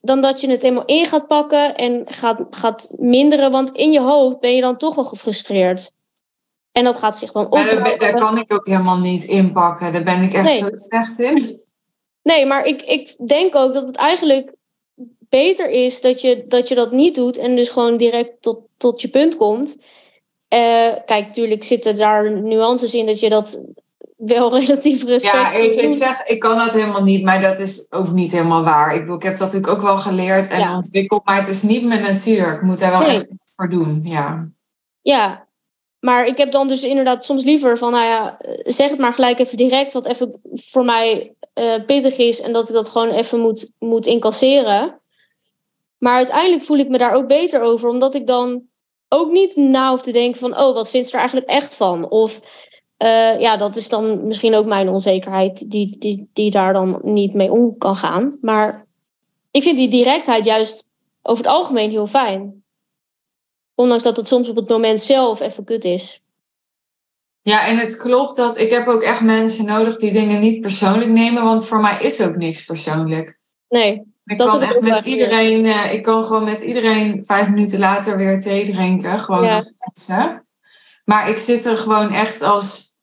[0.00, 3.50] dan dat je het helemaal in gaat pakken en gaat, gaat minderen.
[3.50, 5.92] Want in je hoofd ben je dan toch wel gefrustreerd.
[6.72, 7.52] En dat gaat zich dan op.
[7.52, 9.92] Daar, daar, kan ik ook helemaal niet inpakken.
[9.92, 11.60] Daar ben ik echt zo slecht in.
[12.22, 14.54] Nee, maar ik, ik denk ook dat het eigenlijk
[15.28, 19.00] beter is dat je, dat je dat niet doet en dus gewoon direct tot, tot
[19.00, 19.78] je punt komt.
[20.54, 23.64] Uh, kijk, natuurlijk zitten daar nuances in dat je dat
[24.16, 27.86] wel relatief respect Ja, ik, ik zeg, ik kan dat helemaal niet, maar dat is
[27.90, 28.94] ook niet helemaal waar.
[28.94, 32.02] Ik, ik heb dat natuurlijk ook wel geleerd en ontwikkeld, maar het is niet mijn
[32.02, 32.54] natuur.
[32.54, 34.48] Ik moet daar wel echt iets voor doen, ja.
[35.02, 35.46] Ja,
[36.00, 39.38] maar ik heb dan dus inderdaad soms liever van, nou ja, zeg het maar gelijk
[39.38, 43.40] even direct, wat even voor mij uh, pittig is en dat ik dat gewoon even
[43.40, 45.00] moet, moet incasseren.
[46.06, 48.62] Maar uiteindelijk voel ik me daar ook beter over, omdat ik dan
[49.08, 52.08] ook niet na hoef te denken van, oh, wat vindt ze er eigenlijk echt van?
[52.08, 52.40] Of
[52.98, 57.34] uh, ja, dat is dan misschien ook mijn onzekerheid die, die, die daar dan niet
[57.34, 58.38] mee om kan gaan.
[58.40, 58.86] Maar
[59.50, 60.88] ik vind die directheid juist
[61.22, 62.64] over het algemeen heel fijn.
[63.74, 66.22] Ondanks dat het soms op het moment zelf even kut is.
[67.42, 71.10] Ja, en het klopt dat ik heb ook echt mensen nodig die dingen niet persoonlijk
[71.10, 73.38] nemen, want voor mij is ook niks persoonlijk.
[73.68, 74.14] Nee.
[74.26, 78.40] Ik kan echt met iedereen, uh, ik kan gewoon met iedereen vijf minuten later weer
[78.40, 79.54] thee drinken, gewoon ja.
[79.54, 80.46] als mensen.
[81.04, 82.98] Maar ik zit er gewoon echt als,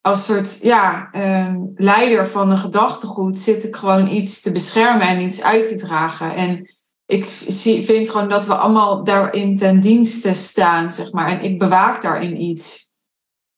[0.00, 5.20] als soort ja, uh, leider van een gedachtegoed, zit ik gewoon iets te beschermen en
[5.20, 6.34] iets uit te dragen.
[6.34, 6.74] En
[7.06, 11.28] ik zie, vind gewoon dat we allemaal daarin ten dienste staan, zeg maar.
[11.28, 12.90] En ik bewaak daarin iets.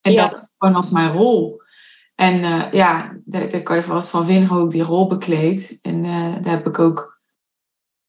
[0.01, 1.62] En dat is gewoon als mijn rol.
[2.23, 5.79] En uh, ja, daar, daar, kan je vast van vinden hoe ik die rol bekleed.
[5.83, 7.21] En uh, daar heb ik ook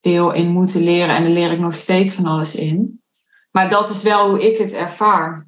[0.01, 1.15] veel in moeten leren.
[1.15, 3.03] En daar leer ik nog steeds van alles in.
[3.51, 5.47] Maar dat is wel hoe ik het ervaar.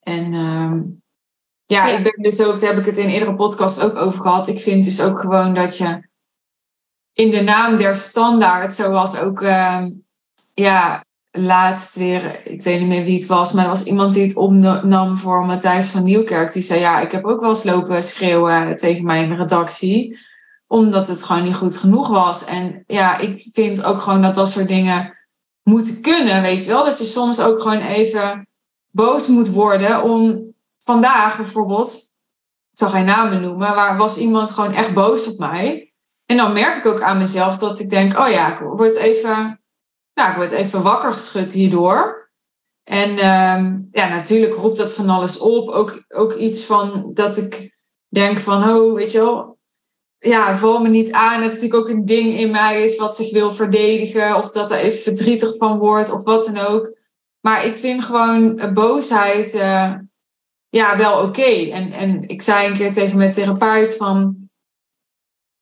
[0.00, 0.80] En uh,
[1.66, 4.48] ja, ik ben dus ook, daar heb ik het in eerdere podcast ook over gehad.
[4.48, 6.08] Ik vind dus ook gewoon dat je
[7.12, 9.90] in de naam der standaard, zoals ook ehm,
[10.54, 14.22] ja, laatst weer, ik weet niet meer wie het was, maar er was iemand die
[14.22, 16.52] het opnam voor Matthijs van Nieuwkerk.
[16.52, 20.18] Die zei, ja, ik heb ook wel eens lopen schreeuwen tegen mijn redactie,
[20.66, 22.44] omdat het gewoon niet goed genoeg was.
[22.44, 25.16] En ja, ik vind ook gewoon dat dat soort dingen
[25.62, 26.84] moeten kunnen, weet je wel.
[26.84, 28.48] Dat je soms ook gewoon even
[28.90, 31.94] boos moet worden om vandaag bijvoorbeeld,
[32.70, 35.92] ik zal geen namen noemen, waar was iemand gewoon echt boos op mij.
[36.26, 39.61] En dan merk ik ook aan mezelf dat ik denk, oh ja, ik word even
[40.14, 42.30] nou, ik word even wakker geschud hierdoor.
[42.82, 45.68] En uh, ja, natuurlijk roept dat van alles op.
[45.68, 47.76] Ook, ook iets van dat ik
[48.08, 49.58] denk van, oh, weet je wel,
[50.18, 51.40] ja, val me niet aan.
[51.40, 54.36] Dat het natuurlijk ook een ding in mij is wat zich wil verdedigen.
[54.36, 56.98] Of dat er even verdrietig van wordt of wat dan ook.
[57.40, 59.94] Maar ik vind gewoon boosheid uh,
[60.68, 61.70] ja, wel oké.
[61.70, 64.41] En, en ik zei een keer tegen mijn therapeut van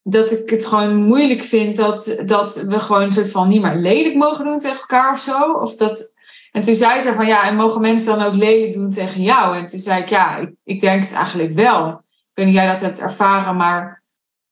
[0.03, 3.77] dat ik het gewoon moeilijk vind dat, dat we gewoon een soort van niet meer
[3.77, 5.53] lelijk mogen doen tegen elkaar of zo.
[5.53, 6.15] Of dat,
[6.53, 9.57] en toen zei ze van ja, en mogen mensen dan ook lelijk doen tegen jou?
[9.57, 11.89] En toen zei ik ja, ik, ik denk het eigenlijk wel.
[11.89, 14.03] Ik weet niet jij dat hebt ervaren, maar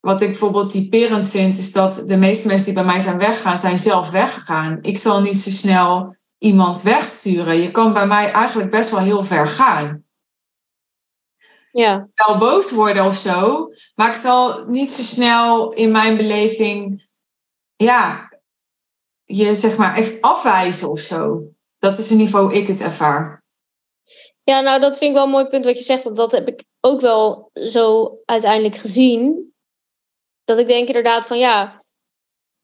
[0.00, 3.58] wat ik bijvoorbeeld typerend vind, is dat de meeste mensen die bij mij zijn weggegaan,
[3.58, 4.78] zijn zelf weggegaan.
[4.82, 7.60] Ik zal niet zo snel iemand wegsturen.
[7.62, 10.06] Je kan bij mij eigenlijk best wel heel ver gaan
[11.80, 12.08] ja.
[12.14, 13.68] wel boos worden of zo.
[13.94, 17.08] Maar ik zal niet zo snel in mijn beleving,
[17.76, 18.32] ja,
[19.24, 21.42] je zeg maar echt afwijzen of zo.
[21.78, 23.42] Dat is geval hoe ik het ervaar.
[24.42, 26.04] Ja, nou dat vind ik wel een mooi punt wat je zegt.
[26.04, 29.52] Want dat heb ik ook wel zo uiteindelijk gezien.
[30.44, 31.84] Dat ik denk inderdaad van ja,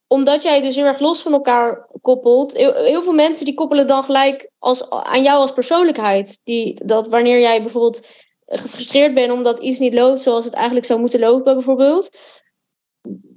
[0.06, 2.56] omdat jij dus heel erg los van elkaar koppelt.
[2.56, 6.40] Heel, veel mensen die koppelen dan gelijk als, aan jou als persoonlijkheid.
[6.44, 8.06] Die, dat wanneer jij bijvoorbeeld
[8.46, 12.16] gefrustreerd ben omdat iets niet loopt zoals het eigenlijk zou moeten lopen, bijvoorbeeld.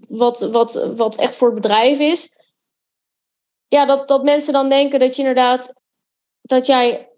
[0.08, 2.36] Wat, wat, wat echt voor het bedrijf is.
[3.68, 5.74] Ja, dat, dat mensen dan denken dat je inderdaad.
[6.42, 7.12] dat jij.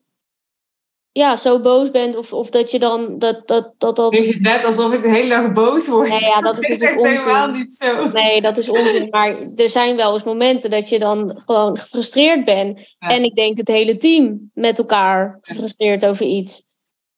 [1.12, 3.20] Ja, zo boos bent, of, of dat je dan.
[3.20, 4.14] Dat, dat, dat, dat...
[4.14, 6.10] Is het net alsof ik de hele dag boos word?
[6.10, 8.10] Nee, ja, dat, is, is helemaal niet zo.
[8.10, 9.10] Nee, dat is onzin.
[9.10, 12.96] Maar er zijn wel eens momenten dat je dan gewoon gefrustreerd bent.
[13.00, 16.64] En ik denk het hele team met elkaar gefrustreerd over iets.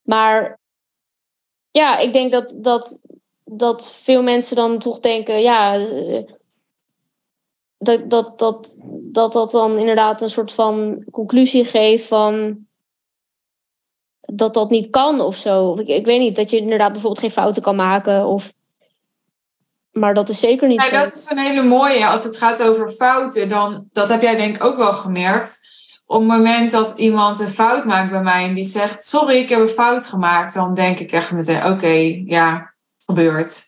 [0.02, 0.60] Maar
[1.72, 3.02] ja, ik denk dat, dat,
[3.44, 6.24] dat veel mensen dan toch denken, ja, eh,
[7.78, 12.66] dat, dat, dat, dat dat dan inderdaad een soort van conclusie geeft van
[14.22, 15.80] dat dat niet kan of zo.
[15.80, 18.54] Ik, ik weet niet, dat je inderdaad bijvoorbeeld geen fouten kan maken of...
[19.92, 21.06] Maar dat is zeker niet ja, zo.
[21.06, 22.08] Dat is een hele mooie.
[22.08, 25.60] Als het gaat over fouten, dan dat heb jij denk ik ook wel gemerkt
[26.12, 29.50] op het moment dat iemand een fout maakt bij mij en die zegt: Sorry, ik
[29.50, 32.74] heb een fout gemaakt, dan denk ik echt meteen: Oké, ja,
[33.06, 33.64] gebeurt.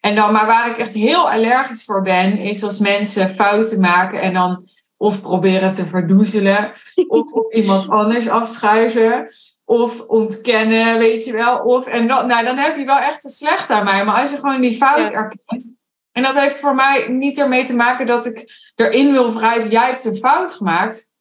[0.00, 4.20] En dan, maar waar ik echt heel allergisch voor ben, is als mensen fouten maken
[4.20, 6.72] en dan of proberen te verdoezelen
[7.08, 9.28] of op iemand anders afschuiven.
[9.64, 11.58] of ontkennen, weet je wel.
[11.58, 14.04] Of, en dat, nou, dan heb je wel echt een slecht aan mij.
[14.04, 15.74] Maar als je gewoon die fout erkent.
[16.12, 19.70] En dat heeft voor mij niet ermee te maken dat ik erin wil wrijven.
[19.70, 21.12] Jij hebt een fout gemaakt.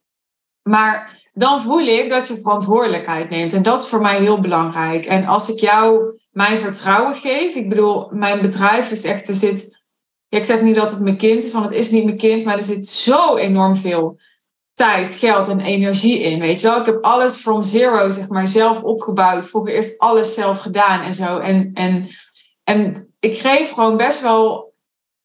[0.64, 3.54] Maar dan voel ik dat je verantwoordelijkheid neemt.
[3.54, 5.06] En dat is voor mij heel belangrijk.
[5.06, 7.56] En als ik jou mijn vertrouwen geef.
[7.56, 9.82] Ik bedoel, mijn bedrijf is echt, er zit.
[10.30, 12.58] ik zeg niet dat het mijn kind is, want het is niet mijn kind, maar
[12.58, 14.20] er zit zo enorm veel
[14.74, 16.40] tijd, geld en energie in.
[16.40, 19.46] Weet je wel, ik heb alles from zero, zeg maar, zelf opgebouwd.
[19.46, 21.40] Vroeger eerst alles zelf gedaan en zo.
[21.40, 22.08] En, en,
[22.64, 24.73] en ik geef gewoon best wel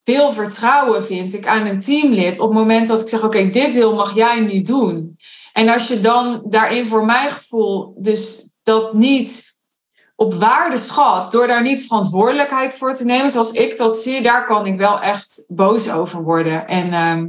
[0.09, 2.41] veel vertrouwen, vind ik, aan een teamlid.
[2.41, 5.19] Op het moment dat ik zeg: Oké, dit deel mag jij nu doen.
[5.53, 9.59] En als je dan daarin, voor mijn gevoel, dus dat niet
[10.17, 14.45] op waarde schat, door daar niet verantwoordelijkheid voor te nemen, zoals ik dat zie, daar
[14.45, 16.67] kan ik wel echt boos over worden.
[16.67, 17.29] En ehm,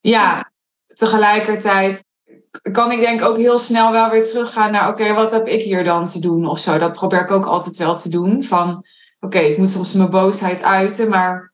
[0.00, 0.50] ja,
[0.94, 2.04] tegelijkertijd
[2.72, 5.84] kan ik denk ook heel snel wel weer teruggaan naar, oké, wat heb ik hier
[5.84, 6.78] dan te doen of zo.
[6.78, 8.42] Dat probeer ik ook altijd wel te doen.
[8.42, 8.84] Van,
[9.20, 11.52] oké, ik moet soms mijn boosheid uiten, maar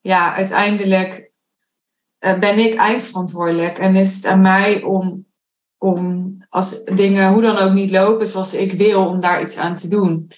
[0.00, 1.30] ja, uiteindelijk
[2.18, 5.26] eh, ben ik eindverantwoordelijk en is het aan mij om
[5.78, 9.74] om als dingen hoe dan ook niet lopen zoals ik wil, om daar iets aan
[9.74, 10.32] te doen.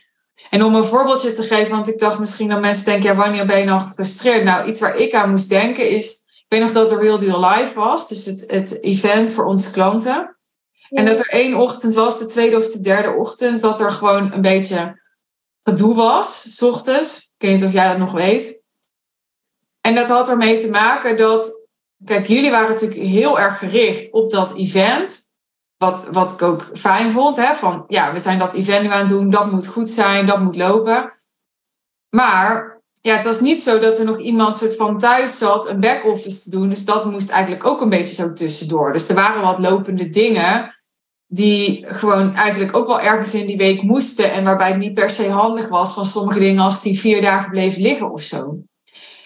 [0.50, 3.46] En om een voorbeeldje te geven, want ik dacht misschien dat mensen denken, ja, wanneer
[3.46, 4.44] ben je nou gefrustreerd?
[4.44, 7.50] Nou, iets waar ik aan moest denken is, ik weet nog dat er Real Deal
[7.50, 10.36] Live was, dus het, het event voor onze klanten.
[10.88, 14.32] En dat er één ochtend was, de tweede of de derde ochtend, dat er gewoon
[14.32, 15.00] een beetje
[15.68, 17.32] gedoe was, s ochtends.
[17.38, 18.62] Ik weet niet of jij dat nog weet.
[19.80, 21.66] En dat had ermee te maken dat,
[22.04, 25.26] kijk, jullie waren natuurlijk heel erg gericht op dat event.
[25.76, 27.36] Wat, wat ik ook fijn vond.
[27.36, 27.54] Hè?
[27.54, 29.30] Van ja, we zijn dat event nu aan het doen.
[29.30, 30.26] Dat moet goed zijn.
[30.26, 31.12] Dat moet lopen.
[32.10, 35.80] Maar ja, het was niet zo dat er nog iemand soort van thuis zat een
[35.80, 36.68] back-office te doen.
[36.68, 38.92] Dus dat moest eigenlijk ook een beetje zo tussendoor.
[38.92, 40.77] Dus er waren wat lopende dingen
[41.30, 44.32] die gewoon eigenlijk ook wel ergens in die week moesten.
[44.32, 47.50] En waarbij het niet per se handig was van sommige dingen als die vier dagen
[47.50, 48.58] bleven liggen of zo.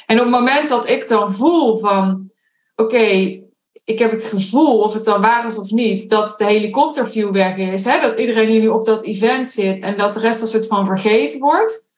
[0.07, 2.31] En op het moment dat ik dan voel van,
[2.77, 3.41] oké,
[3.85, 7.57] ik heb het gevoel, of het dan waar is of niet, dat de helikopterview weg
[7.57, 7.85] is.
[7.85, 8.01] Hè?
[8.01, 10.87] Dat iedereen hier nu op dat event zit en dat de rest als het van
[10.87, 11.91] vergeten wordt.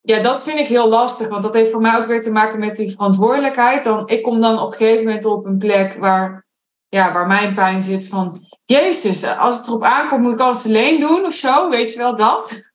[0.00, 2.58] Ja, dat vind ik heel lastig, want dat heeft voor mij ook weer te maken
[2.58, 3.84] met die verantwoordelijkheid.
[3.84, 6.46] Dan, ik kom dan op een gegeven moment op een plek waar,
[6.88, 8.50] ja, waar mijn pijn zit van...
[8.64, 12.16] Jezus, als het erop aankomt, moet ik alles alleen doen of zo, weet je wel
[12.16, 12.70] dat?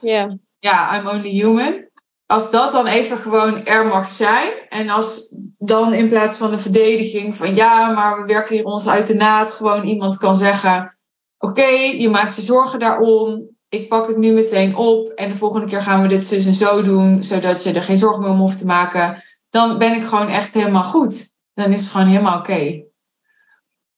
[0.00, 0.38] Ja.
[0.58, 1.90] Ja, I'm only human
[2.30, 4.52] als dat dan even gewoon er mag zijn.
[4.68, 8.88] En als dan in plaats van een verdediging van ja, maar we werken hier ons
[8.88, 10.98] uit de naad, gewoon iemand kan zeggen:
[11.38, 11.66] Oké,
[11.98, 13.48] je maakt je zorgen daarom.
[13.68, 15.08] Ik pak het nu meteen op.
[15.08, 17.98] En de volgende keer gaan we dit zus en zo doen, zodat je er geen
[17.98, 19.22] zorgen meer om hoeft te maken.
[19.48, 21.36] Dan ben ik gewoon echt helemaal goed.
[21.54, 22.82] Dan is het gewoon helemaal oké.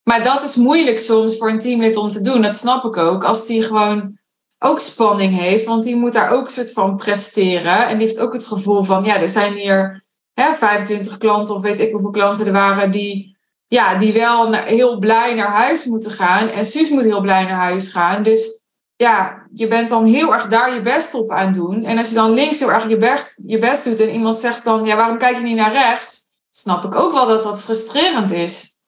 [0.02, 2.42] Maar dat is moeilijk soms voor een teamlid om te doen.
[2.42, 3.24] Dat snap ik ook.
[3.24, 4.18] Als die gewoon
[4.58, 7.86] ook spanning heeft, want die moet daar ook een soort van presteren.
[7.86, 10.04] En die heeft ook het gevoel van, ja, er zijn hier
[10.34, 14.98] hè, 25 klanten of weet ik hoeveel klanten er waren die, ja, die wel heel
[14.98, 16.48] blij naar huis moeten gaan.
[16.48, 18.22] En Suus moet heel blij naar huis gaan.
[18.22, 18.62] Dus
[18.96, 21.84] ja, je bent dan heel erg daar je best op aan doen.
[21.84, 24.64] En als je dan links heel erg je best, je best doet en iemand zegt
[24.64, 26.20] dan, ja, waarom kijk je niet naar rechts?
[26.50, 28.80] Snap ik ook wel dat dat frustrerend is.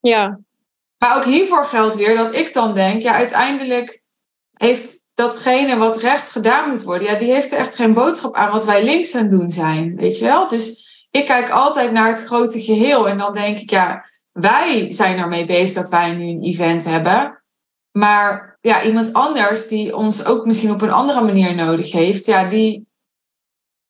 [0.00, 0.38] Ja.
[1.02, 4.02] Maar ook hiervoor geldt weer dat ik dan denk, ja, uiteindelijk
[4.52, 8.52] heeft datgene wat rechts gedaan moet worden, ja, die heeft er echt geen boodschap aan
[8.52, 9.96] wat wij links aan doen zijn.
[9.96, 10.48] Weet je wel?
[10.48, 15.18] Dus ik kijk altijd naar het grote geheel en dan denk ik, ja, wij zijn
[15.18, 17.42] ermee bezig dat wij nu een event hebben.
[17.90, 22.44] Maar ja, iemand anders die ons ook misschien op een andere manier nodig heeft, ja,
[22.44, 22.90] die.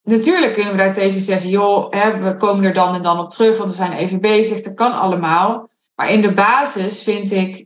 [0.03, 3.59] Natuurlijk kunnen we daartegen zeggen, joh, hè, we komen er dan en dan op terug,
[3.59, 4.61] want we zijn even bezig.
[4.61, 5.71] Dat kan allemaal.
[5.95, 7.57] Maar in de basis vind ik,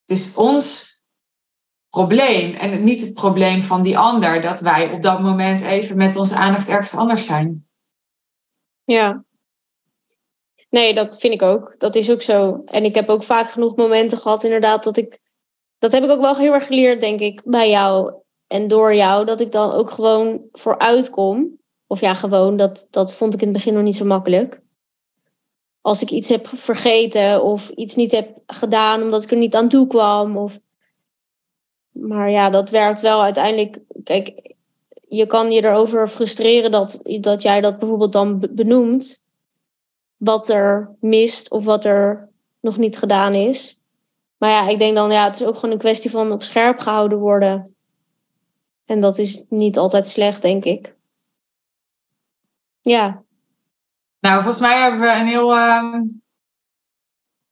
[0.00, 0.94] het is ons
[1.88, 6.16] probleem en niet het probleem van die ander dat wij op dat moment even met
[6.16, 7.68] onze aandacht ergens anders zijn.
[8.84, 9.24] Ja.
[10.70, 11.74] Nee, dat vind ik ook.
[11.78, 12.62] Dat is ook zo.
[12.64, 15.20] En ik heb ook vaak genoeg momenten gehad, inderdaad, dat ik.
[15.78, 18.14] Dat heb ik ook wel heel erg geleerd, denk ik, bij jou
[18.46, 21.58] en door jou, dat ik dan ook gewoon vooruit kom.
[21.86, 24.60] Of ja, gewoon, dat, dat vond ik in het begin nog niet zo makkelijk.
[25.86, 29.68] Als ik iets heb vergeten of iets niet heb gedaan omdat ik er niet aan
[29.68, 30.36] toe kwam.
[30.36, 30.60] Of
[31.90, 33.78] maar ja, dat werkt wel uiteindelijk.
[34.04, 34.54] Kijk,
[35.08, 39.24] je kan je erover frustreren dat, dat jij dat bijvoorbeeld dan benoemt.
[40.16, 42.28] Wat er mist of wat er
[42.60, 43.80] nog niet gedaan is.
[44.36, 46.78] Maar ja, ik denk dan, ja, het is ook gewoon een kwestie van op scherp
[46.78, 47.76] gehouden worden.
[48.84, 50.94] En dat is niet altijd slecht, denk ik.
[52.80, 53.24] Ja.
[54.26, 56.00] Nou, volgens mij hebben we een heel uh,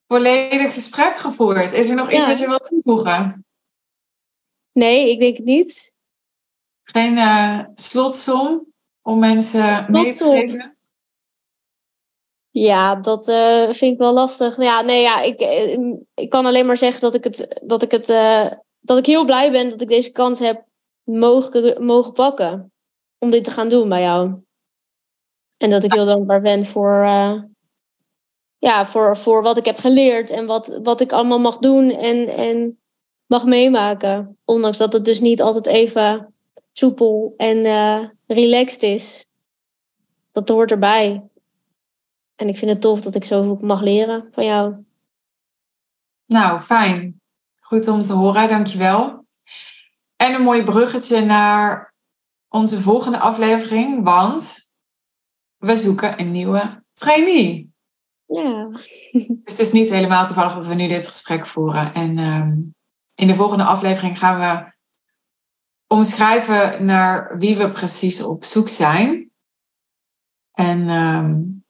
[0.07, 1.73] volledig gesprek gevoerd.
[1.73, 3.47] Is er nog iets wat je wilt toevoegen?
[4.73, 5.93] Nee, ik denk het niet.
[6.83, 8.67] Geen uh, slotsom
[9.03, 10.77] om mensen mee te geven?
[12.51, 14.57] Ja, dat uh, vind ik wel lastig.
[14.57, 15.41] Ja, nee, ja, ik,
[16.15, 19.25] ik kan alleen maar zeggen dat ik, het, dat, ik het, uh, dat ik heel
[19.25, 20.65] blij ben dat ik deze kans heb
[21.03, 22.73] mogen, mogen pakken.
[23.19, 24.44] Om dit te gaan doen bij jou.
[25.65, 27.43] En dat ik heel dankbaar ben voor, uh,
[28.59, 32.28] ja, voor, voor wat ik heb geleerd en wat, wat ik allemaal mag doen en,
[32.28, 32.78] en
[33.27, 34.39] mag meemaken.
[34.45, 36.35] Ondanks dat het dus niet altijd even
[36.73, 39.28] soepel en uh, relaxed is.
[40.32, 41.23] Dat hoort erbij.
[42.36, 44.74] En ik vind het tof dat ik zoveel mag leren van jou.
[46.27, 47.20] Nou, fijn.
[47.61, 49.24] Goed om te horen, dankjewel.
[50.16, 51.95] En een mooi bruggetje naar
[52.49, 54.64] onze volgende aflevering, want
[55.65, 57.73] we zoeken een nieuwe trainee.
[58.27, 58.69] Ja.
[59.45, 61.95] Dus het is niet helemaal toevallig dat we nu dit gesprek voeren.
[61.95, 62.74] En um,
[63.15, 64.73] in de volgende aflevering gaan we
[65.86, 69.31] omschrijven naar wie we precies op zoek zijn.
[70.53, 71.65] En um,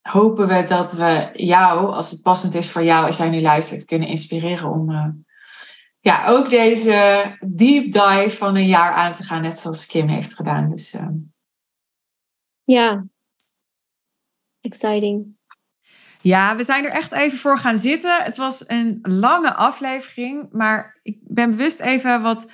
[0.00, 3.84] hopen we dat we jou, als het passend is voor jou, als jij nu luistert,
[3.84, 5.06] kunnen inspireren om uh,
[6.00, 10.34] ja, ook deze deep dive van een jaar aan te gaan, net zoals Kim heeft
[10.34, 10.68] gedaan.
[10.68, 11.32] Dus, um,
[12.72, 13.06] ja,
[14.60, 15.36] exciting.
[16.20, 18.22] Ja, we zijn er echt even voor gaan zitten.
[18.22, 22.50] Het was een lange aflevering, maar ik ben bewust even wat,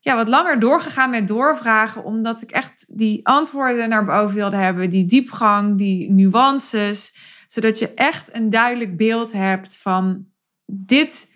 [0.00, 4.90] ja, wat langer doorgegaan met doorvragen, omdat ik echt die antwoorden naar boven wilde hebben,
[4.90, 7.16] die diepgang, die nuances,
[7.46, 10.26] zodat je echt een duidelijk beeld hebt van
[10.66, 11.34] dit,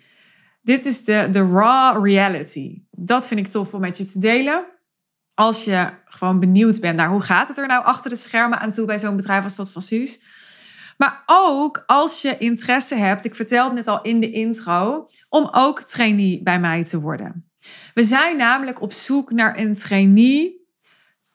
[0.61, 2.83] dit is de, de raw reality.
[2.91, 4.72] Dat vind ik tof om met je te delen.
[5.35, 8.71] Als je gewoon benieuwd bent naar hoe gaat het er nou achter de schermen aan
[8.71, 10.21] toe bij zo'n bedrijf als dat van Suus.
[10.97, 15.49] Maar ook als je interesse hebt, ik vertelde het net al in de intro, om
[15.51, 17.51] ook trainee bij mij te worden.
[17.93, 20.67] We zijn namelijk op zoek naar een trainee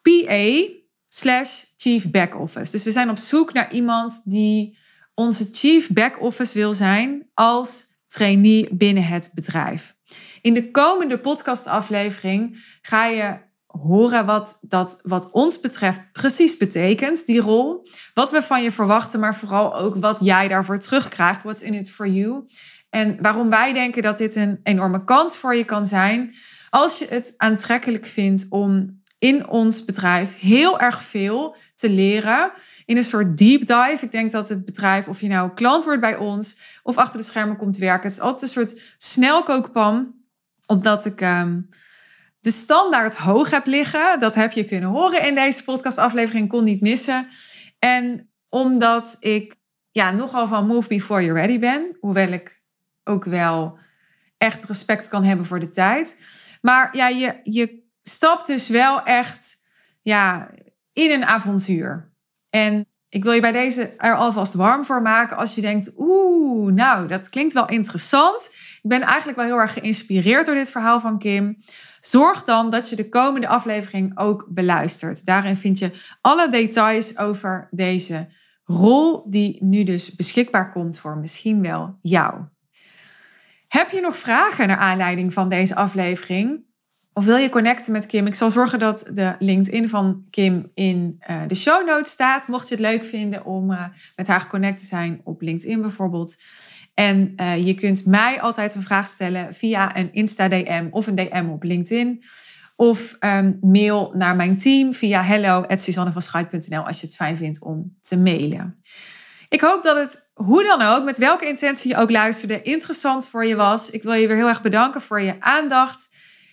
[0.03, 0.75] PA
[1.09, 2.71] slash chief back office.
[2.71, 4.79] Dus we zijn op zoek naar iemand die
[5.15, 9.97] onze chief back office wil zijn als trainee binnen het bedrijf.
[10.43, 17.41] In de komende podcastaflevering ga je horen wat dat wat ons betreft precies betekent, die
[17.41, 17.87] rol.
[18.15, 21.43] Wat we van je verwachten, maar vooral ook wat jij daarvoor terugkrijgt.
[21.43, 22.45] What's in it for you?
[22.91, 26.35] En waarom wij denken dat dit een enorme kans voor je kan zijn.
[26.71, 32.53] Als je het aantrekkelijk vindt om in ons bedrijf heel erg veel te leren.
[32.85, 33.99] In een soort deep dive.
[34.01, 37.25] Ik denk dat het bedrijf, of je nou klant wordt bij ons of achter de
[37.25, 38.03] schermen komt werken.
[38.03, 40.15] Het is altijd een soort snelkookpan.
[40.67, 41.21] Omdat ik.
[41.21, 41.69] Um,
[42.41, 44.19] de standaard hoog heb liggen.
[44.19, 47.29] Dat heb je kunnen horen in deze podcastaflevering, kon niet missen.
[47.79, 49.57] En omdat ik
[49.91, 52.63] ja, nogal van move before you're ready ben, hoewel ik
[53.05, 53.79] ook wel
[54.37, 56.17] echt respect kan hebben voor de tijd.
[56.61, 59.65] Maar ja, je, je stapt dus wel echt
[60.03, 60.51] ja,
[60.93, 62.13] in een avontuur.
[62.51, 66.73] En ik wil je bij deze er alvast warm voor maken als je denkt, oeh,
[66.73, 68.51] nou, dat klinkt wel interessant.
[68.83, 71.57] Ik ben eigenlijk wel heel erg geïnspireerd door dit verhaal van Kim.
[72.01, 75.25] Zorg dan dat je de komende aflevering ook beluistert.
[75.25, 78.29] Daarin vind je alle details over deze
[78.65, 82.45] rol die nu dus beschikbaar komt voor misschien wel jou.
[83.69, 86.67] Heb je nog vragen naar aanleiding van deze aflevering?
[87.13, 88.27] Of wil je connecten met Kim?
[88.27, 92.49] Ik zal zorgen dat de LinkedIn van Kim in uh, de show notes staat.
[92.49, 93.85] Mocht je het leuk vinden om uh,
[94.17, 96.37] met haar geconnect te zijn op LinkedIn bijvoorbeeld.
[96.99, 101.47] En uh, je kunt mij altijd een vraag stellen via een Insta-DM of een DM
[101.51, 102.23] op LinkedIn.
[102.77, 108.17] Of um, mail naar mijn team via hello.suzannevanschuit.nl als je het fijn vindt om te
[108.17, 108.83] mailen.
[109.49, 113.45] Ik hoop dat het, hoe dan ook, met welke intentie je ook luisterde, interessant voor
[113.45, 113.91] je was.
[113.91, 116.09] Ik wil je weer heel erg bedanken voor je aandacht.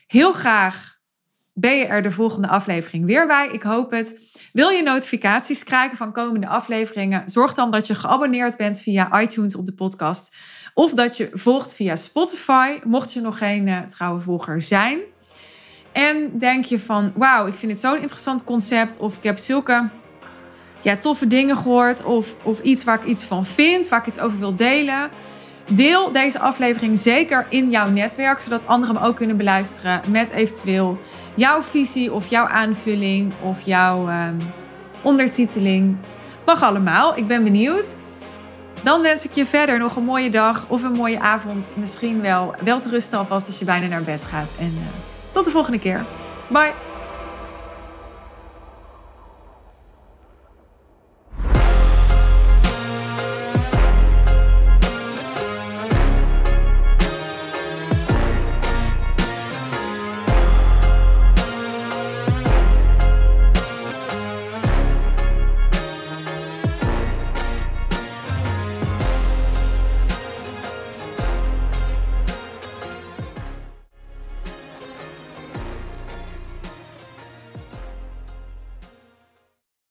[0.08, 0.95] Heel graag
[1.58, 3.50] ben je er de volgende aflevering weer bij.
[3.52, 4.20] Ik hoop het.
[4.54, 7.30] Wil je notificaties krijgen van komende afleveringen?
[7.30, 10.36] Zorg dan dat je geabonneerd bent via iTunes op de podcast.
[10.74, 15.00] Of dat je volgt via Spotify, mocht je nog geen uh, trouwe volger zijn.
[15.92, 18.98] En denk je van, wauw, ik vind het zo'n interessant concept.
[18.98, 19.90] Of ik heb zulke
[20.82, 22.04] ja, toffe dingen gehoord.
[22.04, 25.10] Of, of iets waar ik iets van vind, waar ik iets over wil delen.
[25.72, 31.00] Deel deze aflevering zeker in jouw netwerk, zodat anderen hem ook kunnen beluisteren met eventueel
[31.36, 34.38] jouw visie of jouw aanvulling of jouw um,
[35.02, 35.98] ondertiteling.
[36.46, 37.96] Mag allemaal, ik ben benieuwd.
[38.84, 41.72] Dan wens ik je verder nog een mooie dag of een mooie avond.
[41.76, 44.52] Misschien wel wel te rusten alvast als je bijna naar bed gaat.
[44.60, 44.82] En uh,
[45.32, 46.06] tot de volgende keer.
[46.48, 46.85] Bye!